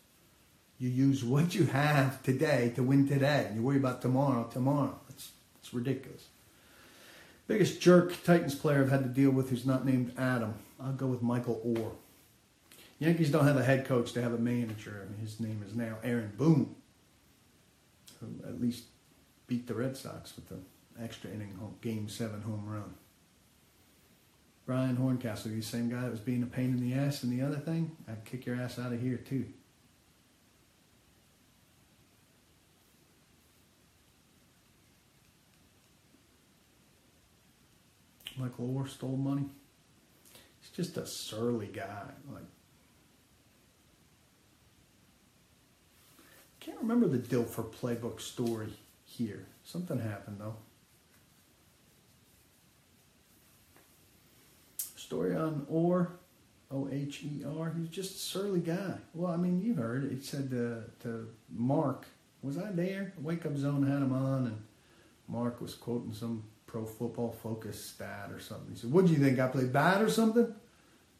[0.78, 5.00] You use what you have today to win today, and you worry about tomorrow, tomorrow.
[5.08, 6.26] It's, it's ridiculous.
[7.46, 10.52] Biggest jerk Titans player I've had to deal with who's not named Adam.
[10.78, 11.92] I'll go with Michael Oher.
[12.98, 15.98] Yankees don't have a head coach; they have a manager, and his name is now
[16.02, 16.74] Aaron Boone,
[18.20, 18.84] who at least
[19.46, 20.58] beat the Red Sox with the
[21.02, 22.94] extra inning home, game seven home run.
[24.64, 27.44] Brian Horncastle, the same guy that was being a pain in the ass and the
[27.44, 29.46] other thing, I'd kick your ass out of here too.
[38.36, 39.46] Michael Oher stole money.
[40.60, 42.10] He's just a surly guy.
[42.30, 42.44] Like,
[46.86, 48.72] remember the Dilfer playbook story
[49.04, 49.46] here.
[49.64, 50.56] Something happened though.
[54.94, 56.08] Story on Oher,
[56.70, 57.72] O H E R.
[57.78, 58.94] He's just a surly guy.
[59.14, 60.12] Well, I mean, you heard it.
[60.12, 62.06] He said to, to Mark
[62.42, 63.12] Was I there?
[63.20, 64.62] Wake Up Zone had him on, and
[65.28, 68.74] Mark was quoting some pro football focus stat or something.
[68.74, 69.38] He said, What do you think?
[69.38, 70.52] I played bad or something?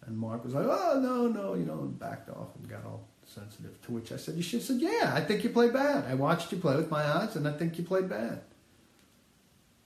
[0.05, 3.09] And Mark was like, Oh, no, no, you know, and backed off and got all
[3.27, 3.81] sensitive.
[3.83, 6.05] To which I said, You should have said, Yeah, I think you played bad.
[6.09, 8.41] I watched you play with my eyes, and I think you played bad.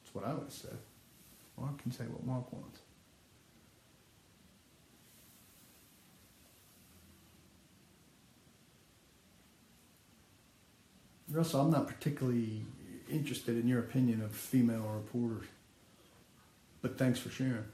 [0.03, 0.79] That's what I would have said.
[1.59, 2.81] Mark can say what Mark wants.
[11.31, 12.63] Russell, I'm not particularly
[13.09, 15.47] interested in your opinion of female reporters,
[16.83, 17.65] but thanks for sharing.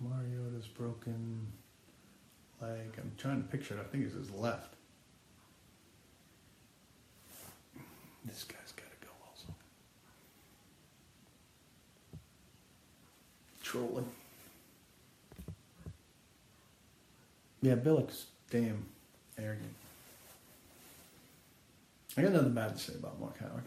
[0.00, 1.46] Mariota's broken
[2.60, 2.94] leg.
[2.98, 3.80] I'm trying to picture it.
[3.80, 4.74] I think it's his left.
[8.24, 9.54] This guy's got to go also.
[13.62, 14.08] Trolling.
[17.62, 18.86] Yeah, Billick's damn
[19.38, 19.74] arrogant.
[22.16, 23.64] I got nothing bad to say about Mark Howard.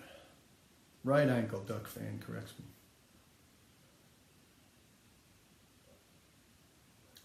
[1.04, 2.65] Right ankle duck fan corrects me.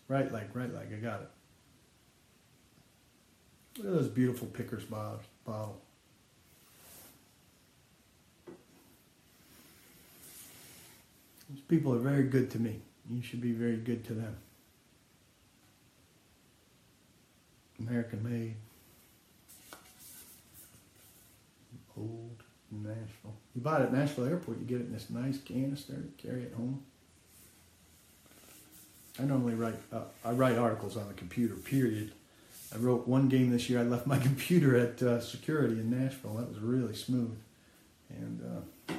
[0.09, 1.29] Right leg, right leg, I got it.
[3.77, 4.85] Look at those beautiful pickers.
[4.85, 5.21] Bottle.
[11.51, 12.81] These people are very good to me.
[13.09, 14.37] You should be very good to them.
[17.79, 18.57] American made.
[21.97, 23.35] Old Nashville.
[23.55, 26.55] You buy it at Nashville Airport, you get it in this nice canister, carry it
[26.55, 26.85] home.
[29.19, 32.13] I normally write, uh, I write articles on the computer, period.
[32.73, 36.35] I wrote one game this year, I left my computer at uh, security in Nashville.
[36.35, 37.37] That was really smooth.
[38.11, 38.93] And uh,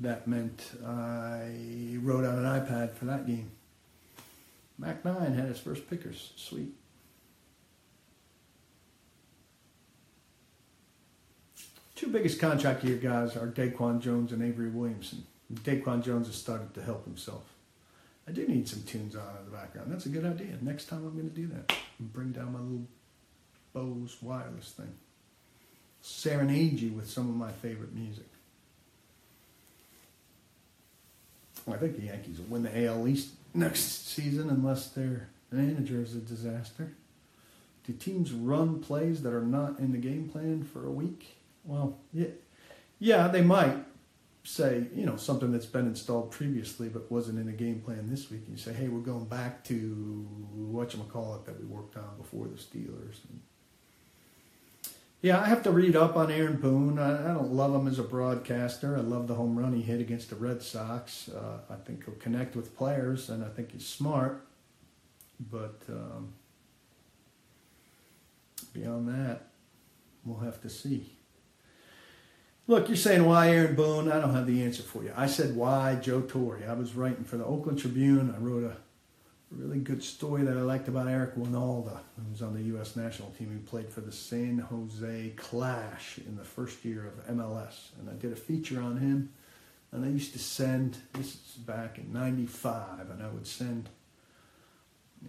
[0.00, 3.52] that meant I wrote on an iPad for that game.
[4.78, 6.32] Mac 9 had his first pickers.
[6.36, 6.74] Sweet.
[12.02, 15.24] Two biggest contract year guys are Daquan Jones and Avery Williamson.
[15.54, 17.44] Daquan Jones has started to help himself.
[18.26, 19.92] I do need some tunes on in the background.
[19.92, 20.58] That's a good idea.
[20.60, 21.72] Next time I'm going to do that.
[22.00, 22.88] Bring down my little
[23.72, 24.92] Bose wireless thing.
[26.00, 28.26] Serenade you with some of my favorite music.
[31.70, 36.16] I think the Yankees will win the AL East next season unless their manager is
[36.16, 36.94] a disaster.
[37.86, 41.36] Do teams run plays that are not in the game plan for a week?
[41.64, 42.28] Well, yeah,
[42.98, 43.76] yeah, they might
[44.44, 48.30] say, you know, something that's been installed previously but wasn't in the game plan this
[48.30, 48.42] week.
[48.46, 51.96] And you say, hey, we're going back to what you call it that we worked
[51.96, 53.18] on before the Steelers.
[53.28, 53.40] And
[55.20, 56.98] yeah, I have to read up on Aaron Boone.
[56.98, 58.96] I, I, don't love him as a broadcaster.
[58.96, 61.28] I love the home run he hit against the Red Sox.
[61.28, 64.44] Uh, I think he'll connect with players, and I think he's smart.
[65.38, 66.32] But um,
[68.72, 69.50] beyond that,
[70.24, 71.12] we'll have to see.
[72.68, 74.10] Look, you're saying why Aaron Boone?
[74.10, 75.12] I don't have the answer for you.
[75.16, 76.62] I said why Joe Torre.
[76.68, 78.32] I was writing for the Oakland Tribune.
[78.32, 78.76] I wrote a
[79.50, 82.94] really good story that I liked about Eric Wynalda, who was on the U.S.
[82.94, 83.50] national team.
[83.52, 87.88] He played for the San Jose Clash in the first year of MLS.
[87.98, 89.32] And I did a feature on him.
[89.90, 93.88] And I used to send, this is back in 95, and I would send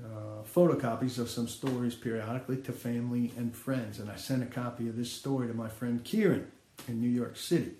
[0.05, 3.99] uh, photocopies of some stories periodically to family and friends.
[3.99, 6.51] And I sent a copy of this story to my friend Kieran
[6.87, 7.71] in New York City.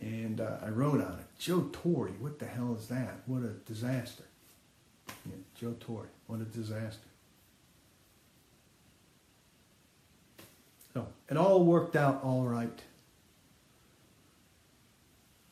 [0.00, 3.20] And uh, I wrote on it, Joe Torre, what the hell is that?
[3.26, 4.24] What a disaster.
[5.08, 7.08] Yeah, Joe Torre, what a disaster.
[10.94, 12.80] So it all worked out all right.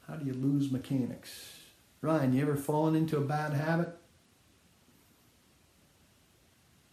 [0.06, 1.56] How do you lose mechanics?
[2.00, 3.88] Ryan, you ever fallen into a bad habit?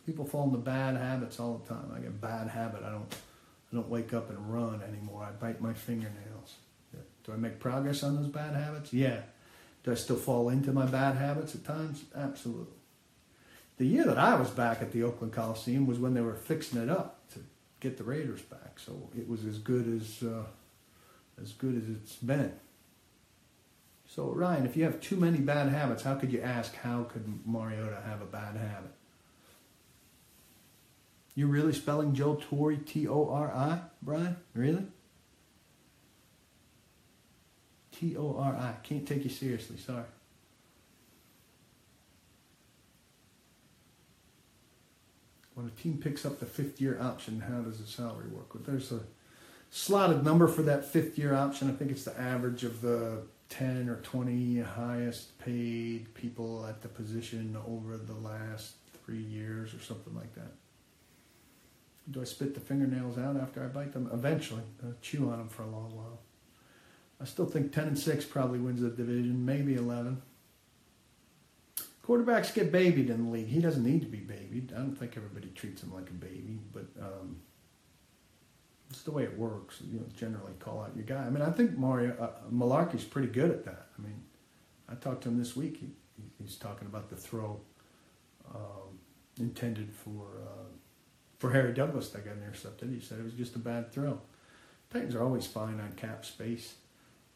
[0.05, 1.91] People fall into bad habits all the time.
[1.95, 2.83] I get bad habit.
[2.83, 3.15] I don't
[3.73, 5.23] I don't wake up and run anymore.
[5.23, 6.57] I bite my fingernails.
[7.23, 8.93] Do I make progress on those bad habits?
[8.93, 9.21] Yeah.
[9.83, 12.03] Do I still fall into my bad habits at times?
[12.15, 12.75] Absolutely.
[13.77, 16.81] The year that I was back at the Oakland Coliseum was when they were fixing
[16.81, 17.39] it up to
[17.79, 18.77] get the Raiders back.
[18.77, 20.43] So it was as good as uh,
[21.41, 22.53] as good as it's been.
[24.05, 27.39] So Ryan, if you have too many bad habits, how could you ask how could
[27.47, 28.91] Mariota have a bad habit?
[31.35, 34.37] You really spelling Joe Torre T O R I, Brian?
[34.53, 34.85] Really?
[37.91, 38.75] T O R I.
[38.83, 39.77] Can't take you seriously.
[39.77, 40.03] Sorry.
[45.55, 48.53] When a team picks up the fifth year option, how does the salary work?
[48.53, 49.01] Well, there's a
[49.69, 51.69] slotted number for that fifth year option.
[51.69, 56.87] I think it's the average of the 10 or 20 highest paid people at the
[56.87, 58.73] position over the last
[59.05, 60.51] three years or something like that.
[62.11, 64.09] Do I spit the fingernails out after I bite them?
[64.13, 64.63] Eventually.
[64.83, 66.19] I'll chew on them for a long while.
[67.21, 70.21] I still think 10 and 6 probably wins the division, maybe 11.
[72.05, 73.47] Quarterbacks get babied in the league.
[73.47, 74.73] He doesn't need to be babied.
[74.75, 77.37] I don't think everybody treats him like a baby, but um,
[78.89, 79.77] it's the way it works.
[79.89, 81.23] You know, generally call out your guy.
[81.25, 83.87] I mean, I think Mario uh, Mularkey's pretty good at that.
[83.97, 84.21] I mean,
[84.89, 85.77] I talked to him this week.
[85.77, 85.87] He,
[86.41, 87.61] he's talking about the throw
[88.53, 88.99] um,
[89.39, 90.72] intended for uh,
[91.43, 92.89] for Harry Douglas that got intercepted.
[92.89, 94.17] He said it was just a bad throw.
[94.93, 96.75] Titans are always fine on cap space.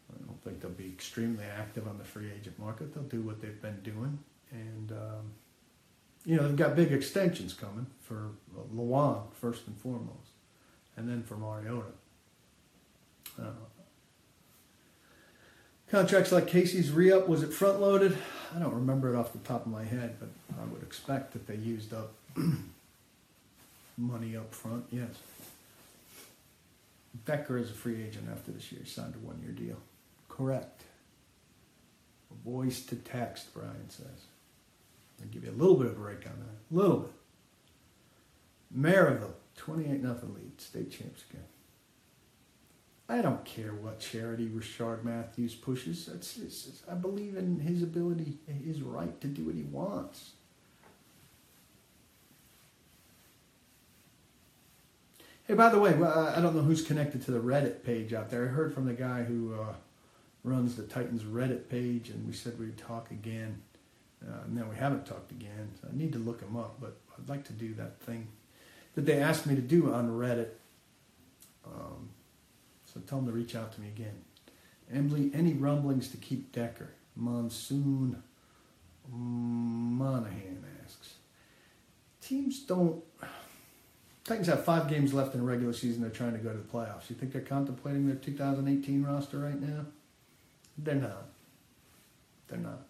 [0.10, 2.94] I don't think they'll be extremely active on the free agent market.
[2.94, 4.18] They'll do what they've been doing
[4.50, 5.34] and um,
[6.24, 8.30] you know they've got big extensions coming for
[8.74, 10.32] Lewan first and foremost,
[10.96, 11.92] and then for Mariota.
[13.38, 13.50] Uh,
[15.92, 18.18] contracts like Casey's re-up was it front loaded?
[18.56, 21.46] I don't remember it off the top of my head, but I would expect that
[21.46, 22.14] they used up
[23.98, 24.86] money up front.
[24.92, 25.10] Yes.
[27.26, 28.82] Becker is a free agent after this year.
[28.84, 29.78] He signed a one-year deal.
[30.30, 30.84] Correct.
[32.46, 34.28] Voice to text, Brian says.
[35.20, 36.76] I'll give you a little bit of a break on that.
[36.76, 37.12] A little bit.
[38.78, 41.46] Maryville, 28 nothing lead, state champs again.
[43.10, 46.10] I don't care what charity Rishard Matthews pushes.
[46.14, 50.32] It's, it's, it's, I believe in his ability, his right to do what he wants.
[55.48, 58.44] Hey, by the way, I don't know who's connected to the Reddit page out there.
[58.44, 59.76] I heard from the guy who uh,
[60.44, 63.62] runs the Titans Reddit page, and we said we'd talk again.
[64.22, 65.70] Uh, now we haven't talked again.
[65.82, 68.28] So I need to look him up, but I'd like to do that thing
[68.96, 70.50] that they asked me to do on Reddit.
[71.66, 72.10] Um,
[72.84, 74.26] so tell them to reach out to me again.
[74.94, 76.90] Emily, any rumblings to keep Decker?
[77.16, 78.22] Monsoon
[79.10, 81.14] Monahan asks.
[82.20, 83.02] Teams don't.
[84.28, 86.02] Titans have five games left in the regular season.
[86.02, 87.10] They're trying to go to the playoffs.
[87.10, 89.86] You think they're contemplating their 2018 roster right now?
[90.78, 91.30] They're not.
[92.50, 92.82] They're not.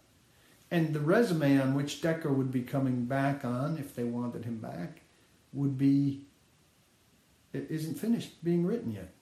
[0.71, 4.57] And the resume on which Decker would be coming back on, if they wanted him
[4.57, 5.01] back,
[5.53, 6.23] would be,
[7.53, 9.13] it isn't finished being written yet.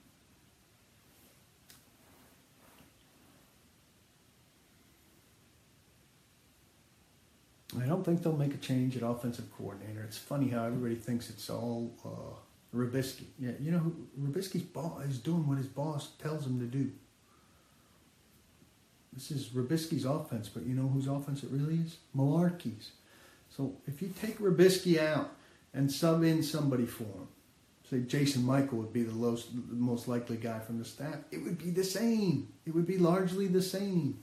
[7.82, 10.02] I don't think they'll make a change at offensive coordinator.
[10.02, 13.26] It's funny how everybody thinks it's all uh, Robiskie.
[13.38, 16.90] Yeah, you know, Robiskie's boss is doing what his boss tells him to do.
[19.12, 21.96] This is Robiskie's offense, but you know whose offense it really is?
[22.14, 22.92] Mularkey's.
[23.48, 25.30] So if you take Robiskie out
[25.72, 27.28] and sub in somebody for him,
[27.88, 31.58] say Jason Michael would be the the most likely guy from the staff, it would
[31.58, 32.48] be the same.
[32.66, 34.22] It would be largely the same.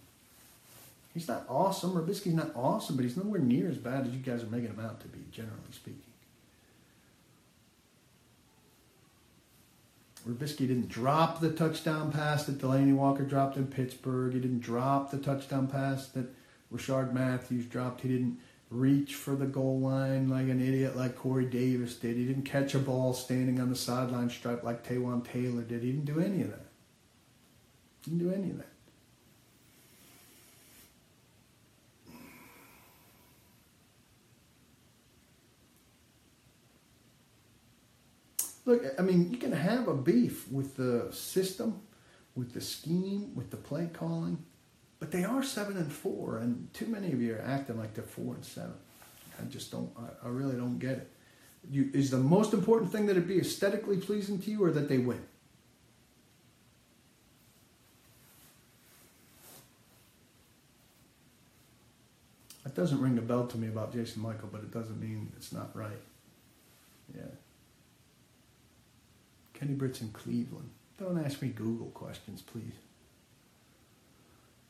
[1.13, 1.91] He's not awesome.
[1.91, 4.79] Robiskie's not awesome, but he's nowhere near as bad as you guys are making him
[4.79, 6.01] out to be, generally speaking.
[10.27, 14.33] Robiskie didn't drop the touchdown pass that Delanie Walker dropped in Pittsburgh.
[14.33, 16.33] He didn't drop the touchdown pass that
[16.73, 18.01] Rishard Matthews dropped.
[18.01, 18.39] He didn't
[18.71, 22.15] reach for the goal line like an idiot like Corey Davis did.
[22.15, 25.83] He didn't catch a ball standing on the sideline stripe like Taywan Taylor did.
[25.83, 26.65] He didn't do any of that.
[28.03, 28.72] He didn't do any of that.
[38.65, 41.81] Look, I mean, you can have a beef with the system,
[42.35, 44.43] with the scheme, with the play calling,
[44.99, 48.05] but they are seven and four, and too many of you are acting like they're
[48.05, 48.73] four and seven.
[49.39, 49.89] I just don't.
[49.97, 51.11] I, I really don't get it.
[51.69, 54.87] You, is the most important thing that it be aesthetically pleasing to you, or that
[54.87, 55.21] they win?
[62.63, 65.51] That doesn't ring a bell to me about Jason Michael, but it doesn't mean it's
[65.51, 65.91] not right.
[67.13, 67.23] Yeah.
[69.63, 70.69] Kenny Britt's in Cleveland.
[70.99, 72.73] Don't ask me Google questions, please.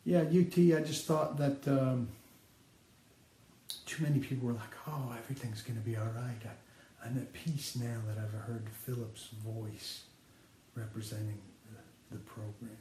[0.06, 2.10] Yeah, UT, I just thought that um,
[3.88, 6.38] too many people were like, oh, everything's going to be all right.
[6.46, 10.04] I, I'm at peace now that I've heard Philip's voice
[10.76, 11.40] representing
[11.72, 12.78] the, the program.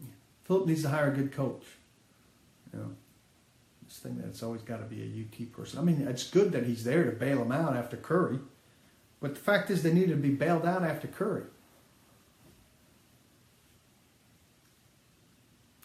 [0.00, 0.06] Yeah.
[0.42, 1.62] Philip needs to hire a good coach.
[2.72, 2.90] You know,
[3.86, 5.06] this thing that it's always got to be a
[5.44, 5.78] UT person.
[5.78, 8.40] I mean, it's good that he's there to bail him out after Currie.
[9.22, 11.44] But the fact is, they needed to be bailed out after Currie.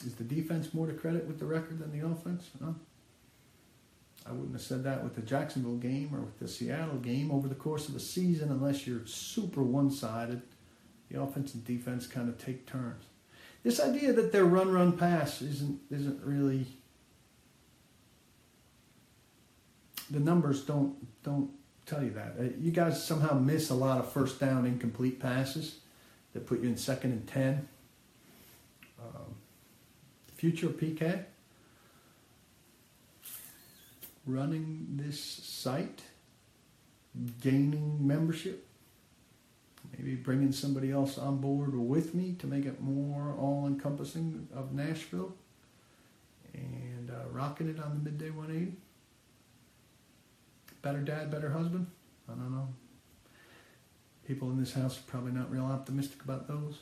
[0.05, 2.49] Is the defense more to credit with the record than the offense?
[2.59, 2.75] No.
[4.25, 7.47] I wouldn't have said that with the Jacksonville game or with the Seattle game over
[7.47, 10.41] the course of a season unless you're super one sided.
[11.09, 13.05] The offense and defense kind of take turns.
[13.63, 16.65] this idea that their run run pass isn't isn't really
[20.11, 21.49] the numbers don't don't
[21.87, 22.35] tell you that.
[22.39, 25.79] Uh, You guys somehow miss a lot of first down incomplete passes
[26.33, 27.67] that put you in second and ten.
[28.99, 29.35] Um,
[30.35, 31.23] future PK
[34.25, 36.01] running this site,
[37.41, 38.67] gaining membership,
[39.97, 44.73] maybe bringing somebody else on board with me to make it more all encompassing of
[44.73, 45.33] Nashville,
[46.53, 48.75] and uh, rocking it on the midday 180.
[50.87, 51.85] Better dad, better husband.
[52.29, 52.69] I don't know.
[54.25, 56.77] People in this house are probably not real optimistic about those.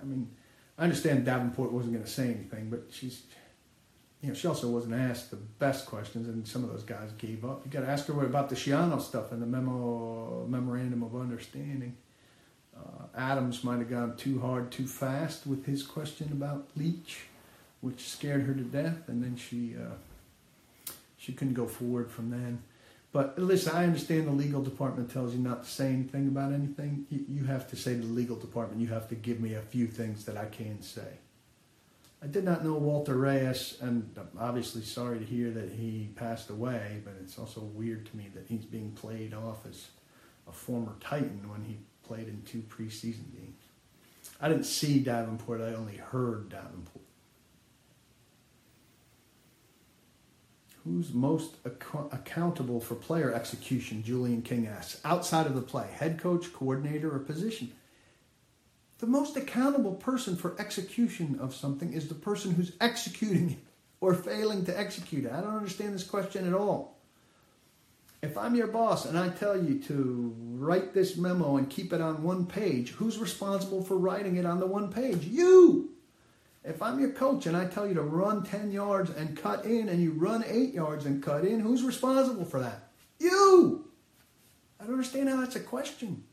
[0.00, 0.30] I mean,
[0.78, 3.24] I understand Davenport wasn't going to say anything, but she's,
[4.22, 7.44] you know, she also wasn't asked the best questions, and some of those guys gave
[7.44, 7.66] up.
[7.66, 11.98] You got to ask her about the Schiano stuff and the memo memorandum of understanding.
[12.76, 17.20] Uh, Adams might have gone too hard, too fast with his question about Leach,
[17.80, 22.62] which scared her to death, and then she uh, she couldn't go forward from then.
[23.16, 27.06] But listen, I understand the legal department tells you not to say anything about anything.
[27.08, 29.86] You, have to say to the legal department, you have to give me a few
[29.86, 31.18] things that I can say.
[32.22, 36.50] I did not know Walter Reyes, and I'm obviously sorry to hear that he passed
[36.50, 39.88] away, but it's also weird to me that he's being played off as
[40.46, 43.62] a former Titan when he played in two preseason games.
[44.40, 47.04] I didn't see Davenport, I only heard Davenport.
[50.84, 54.04] Who's most ac- accountable for player execution?
[54.04, 55.00] Julian King asks.
[55.04, 57.72] Outside of the play, head coach, coordinator, or position?
[58.98, 63.58] The most accountable person for execution of something is the person who's executing it
[64.00, 65.32] or failing to execute it.
[65.32, 66.95] I don't understand this question at all.
[68.36, 72.02] If I'm your boss and I tell you to write this memo and keep it
[72.02, 75.24] on one page, who's responsible for writing it on the one page?
[75.24, 75.88] You!
[76.62, 79.88] If I'm your coach and I tell you to run 10 yards and cut in
[79.88, 82.90] and you run 8 yards and cut in, who's responsible for that?
[83.18, 83.88] You!
[84.78, 86.24] I don't understand how that's a question.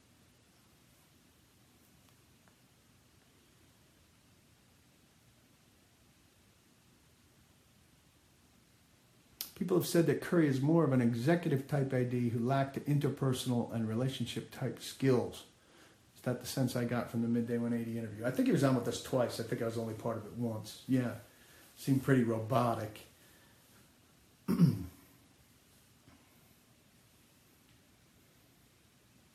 [9.64, 12.82] People have said that Currie is more of an executive type AD who lacked the
[12.82, 15.44] interpersonal and relationship type skills.
[16.18, 18.26] Is that the sense I got from the midday 180 interview?
[18.26, 19.40] I think he was on with us twice.
[19.40, 20.82] I think I was only part of it once.
[20.86, 21.12] Yeah,
[21.78, 23.08] seemed pretty robotic.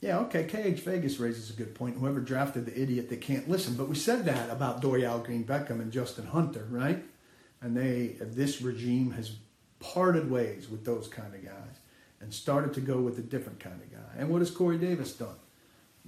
[0.03, 0.45] yeah, okay.
[0.45, 1.97] KH Vegas raises a good point.
[1.97, 5.81] Whoever drafted the idiot that can't listen, but we said that about Dorial Green Beckham
[5.81, 7.03] and Justin Hunter, right?
[7.63, 9.33] And they, this regime has
[9.81, 11.81] parted ways with those kind of guys
[12.21, 14.19] and started to go with a different kind of guy.
[14.19, 15.37] And what has Corey Davis done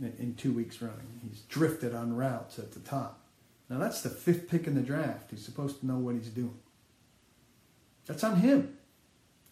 [0.00, 1.20] in, two weeks running?
[1.22, 3.20] He's drifted on routes at the top.
[3.68, 5.30] Now that's the fifth pick in the draft.
[5.30, 6.58] He's supposed to know what he's doing.
[8.06, 8.76] That's on him.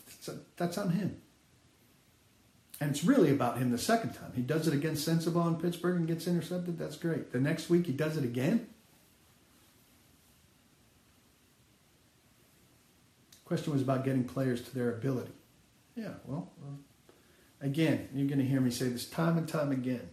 [0.04, 1.20] That's, that's on him.
[2.80, 4.32] And it's really about him the second time.
[4.34, 6.78] He does it against Sensabaugh in Pittsburgh and gets intercepted.
[6.78, 7.32] That's great.
[7.32, 8.68] The next week he does it again.
[13.48, 15.32] Question was about getting players to their ability.
[15.96, 16.50] Yeah, well,
[17.62, 20.06] again, you're going to hear me say this time and time again.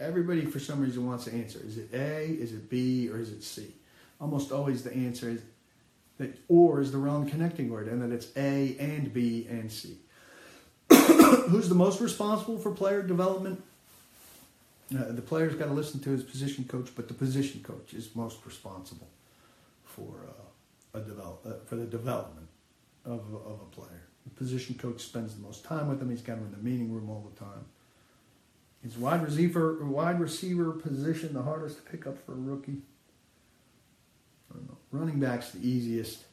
[0.00, 1.60] Everybody, for some reason, wants to answer.
[1.62, 3.74] Is it A, is it B, or is it C?
[4.18, 5.42] Almost always the answer is
[6.16, 9.98] that or is the wrong connecting word, and that it's A and B and C.
[10.90, 13.62] Who's the most responsible for player development?
[14.90, 18.16] Uh, the player's got to listen to his position coach, but the position coach is
[18.16, 19.10] most responsible
[19.84, 22.43] for uh, a develop uh, for the development
[23.04, 24.02] of of a player.
[24.24, 26.10] The position coach spends the most time with him.
[26.10, 27.66] He's got him in the meeting room all the time.
[28.84, 32.82] Is wide receiver wide receiver position the hardest to pick up for a rookie?
[34.50, 34.76] I don't know.
[34.90, 36.24] Running back's the easiest.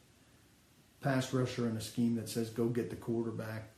[1.02, 3.70] Pass rusher in a scheme that says go get the quarterback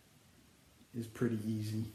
[0.97, 1.85] is pretty easy.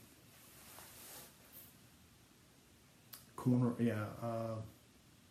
[3.36, 4.04] Corner, yeah.
[4.22, 4.56] Uh,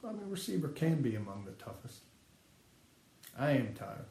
[0.07, 1.99] I mean, receiver can be among the toughest.
[3.37, 4.05] I am tired.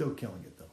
[0.00, 0.64] Still killing it though.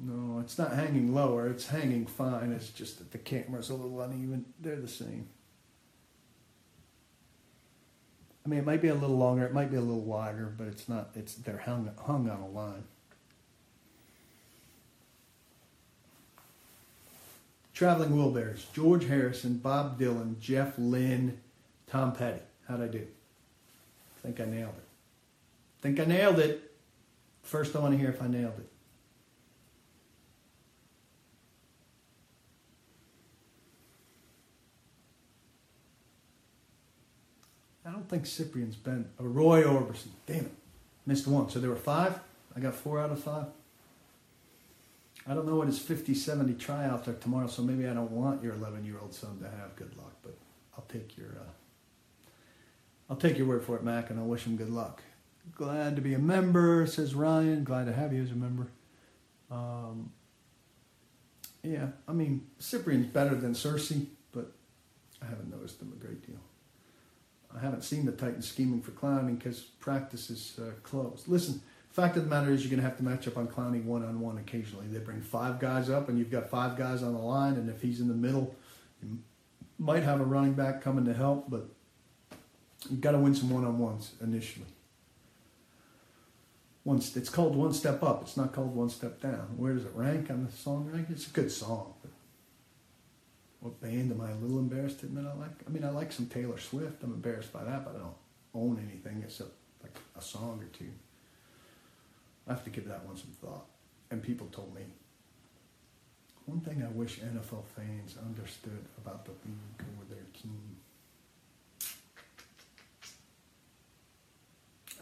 [0.00, 1.48] No, it's not hanging lower.
[1.48, 2.50] It's hanging fine.
[2.50, 4.46] It's just that the camera's a little uneven.
[4.58, 5.28] They're the same.
[8.46, 9.44] I mean, it might be a little longer.
[9.44, 11.10] It might be a little wider, but it's not.
[11.14, 12.84] It's they're hung hung on a line.
[17.74, 21.38] Traveling Wilburys, George Harrison, Bob Dylan, Jeff Lynne,
[21.86, 22.40] Tom Petty.
[22.66, 23.06] How'd I do?
[24.16, 24.91] I think I nailed it.
[25.82, 26.70] Think I nailed it.
[27.42, 28.68] First, I want to hear if I nailed it.
[37.84, 39.06] I don't think Cyprien's been.
[39.18, 40.10] a Roy Orbison.
[40.24, 40.52] Damn it.
[41.04, 41.50] Missed one.
[41.50, 42.20] So there were five.
[42.56, 43.46] I got four out of five.
[45.26, 48.42] I don't know what his 50 70 tryouts are tomorrow, so maybe I don't want
[48.42, 50.36] your 11 year old son to have good luck, but
[50.76, 51.28] I'll take your.
[51.28, 51.50] Uh,
[53.10, 55.02] I'll take your word for it, Mac, and I'll wish him good luck.
[55.54, 57.64] Glad to be a member, says Ryan.
[57.64, 58.68] Glad to have you as a member.
[59.50, 60.12] Um,
[61.62, 64.52] yeah, I mean, Cyprien's better than Searcy, but
[65.20, 66.40] I haven't noticed him a great deal.
[67.54, 71.28] I haven't seen the Titans scheming for Clowney because practice is uh, closed.
[71.28, 73.84] Listen, fact of the matter is you're going to have to match up on Clowney
[73.84, 74.86] one on one occasionally.
[74.86, 77.82] They bring five guys up, and you've got five guys on the line, and if
[77.82, 78.56] he's in the middle,
[79.02, 79.18] you
[79.78, 81.66] might have a running back coming to help, but
[82.90, 84.66] you've got to win some one on ones initially.
[86.84, 89.54] It's called one step up, it's not called one step down.
[89.56, 91.06] Where does it rank on the song rank?
[91.10, 91.94] It's a good song,
[93.62, 95.52] what band am I a little embarrassed to admit I like?
[95.64, 97.00] I mean, I like some Taylor Swift.
[97.04, 98.16] I'm embarrassed by that, but I don't
[98.54, 99.50] own anything except
[99.84, 100.90] like a song or two.
[102.48, 103.66] I have to give that one some thought.
[104.10, 104.82] And people told me
[106.46, 110.71] one thing I wish NFL fans understood about the league or their team.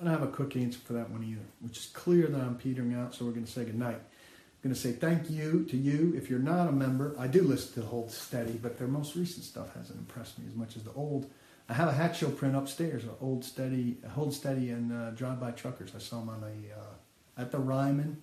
[0.00, 2.56] I don't have a quick answer for that one either, which is clear that I'm
[2.56, 3.96] petering out, so we're going to say goodnight.
[3.96, 6.14] I'm going to say thank you to you.
[6.16, 9.44] If you're not a member, I do listen to Hold Steady, but their most recent
[9.44, 11.30] stuff hasn't impressed me as much as the old.
[11.68, 15.50] I have a Hatch Show Print upstairs, Old Steady, Hold Steady, and uh, Drive By
[15.50, 15.92] Truckers.
[15.94, 18.22] I saw them on a uh, at the Ryman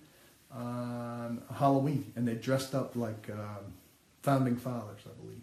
[0.52, 3.72] on Halloween, and they dressed up like um,
[4.22, 5.42] founding fathers, I believe.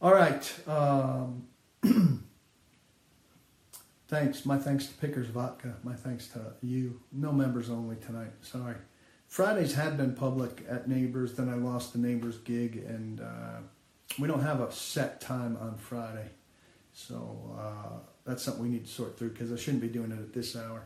[0.00, 0.52] All right.
[0.66, 1.46] Um,
[4.14, 4.46] Thanks.
[4.46, 5.74] My thanks to Pickers Vodka.
[5.82, 7.00] My thanks to you.
[7.10, 8.30] No members only tonight.
[8.42, 8.76] Sorry.
[9.26, 11.34] Fridays had been public at Neighbors.
[11.34, 13.58] Then I lost the Neighbors gig, and uh,
[14.20, 16.28] we don't have a set time on Friday.
[16.92, 20.20] So uh, that's something we need to sort through because I shouldn't be doing it
[20.20, 20.84] at this hour.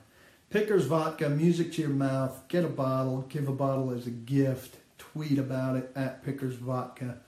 [0.48, 2.48] Pickers Vodka, music to your mouth.
[2.48, 3.26] Get a bottle.
[3.28, 4.76] Give a bottle as a gift.
[4.96, 7.18] Tweet about it at Pickers Vodka.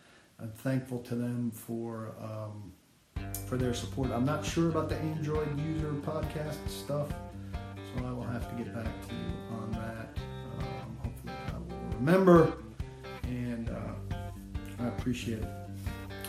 [0.41, 2.15] I'm thankful to them for.
[2.19, 2.73] Um,
[3.47, 4.11] for their support.
[4.11, 7.09] I'm not sure about the Android user podcast stuff,
[7.53, 10.19] so I will have to get back to you on that.
[10.59, 12.53] Um, hopefully, I will remember,
[13.25, 14.15] and uh,
[14.81, 15.49] I appreciate it.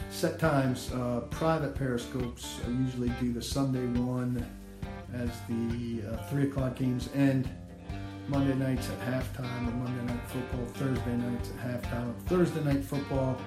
[0.09, 2.59] Set times, uh, private periscopes.
[2.65, 4.45] I usually do the Sunday one
[5.13, 7.49] as the uh, 3 o'clock games end.
[8.27, 13.37] Monday nights at halftime, or Monday night football, Thursday nights at halftime, Thursday night football.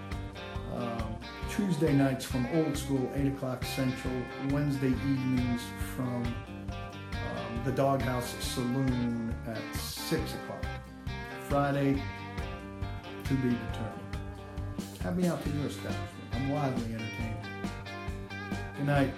[0.76, 1.16] Um,
[1.50, 4.14] Tuesday nights from Old School, 8 o'clock Central.
[4.50, 5.62] Wednesday evenings
[5.94, 10.64] from um, the Doghouse Saloon at 6 o'clock.
[11.48, 12.02] Friday,
[13.24, 14.18] to be determined.
[15.02, 16.10] Have me out to your establishment.
[16.32, 17.36] I'm wildly entertained.
[18.76, 19.14] Good night.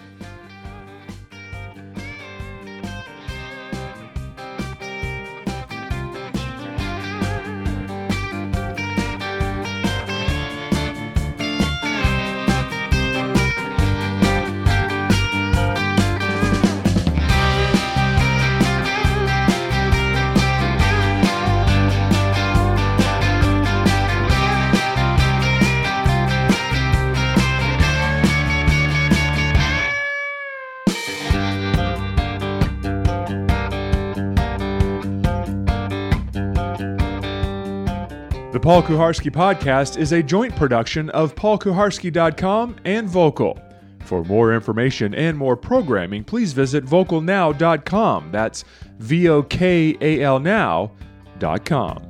[38.67, 43.63] Paul Kuharsky podcast is a joint production of paulkuharsky.com and Vokal.
[44.03, 48.33] For more information and more programming, please visit vokalnow.com.
[48.33, 48.65] That's
[48.99, 52.09] V O K A L now.com.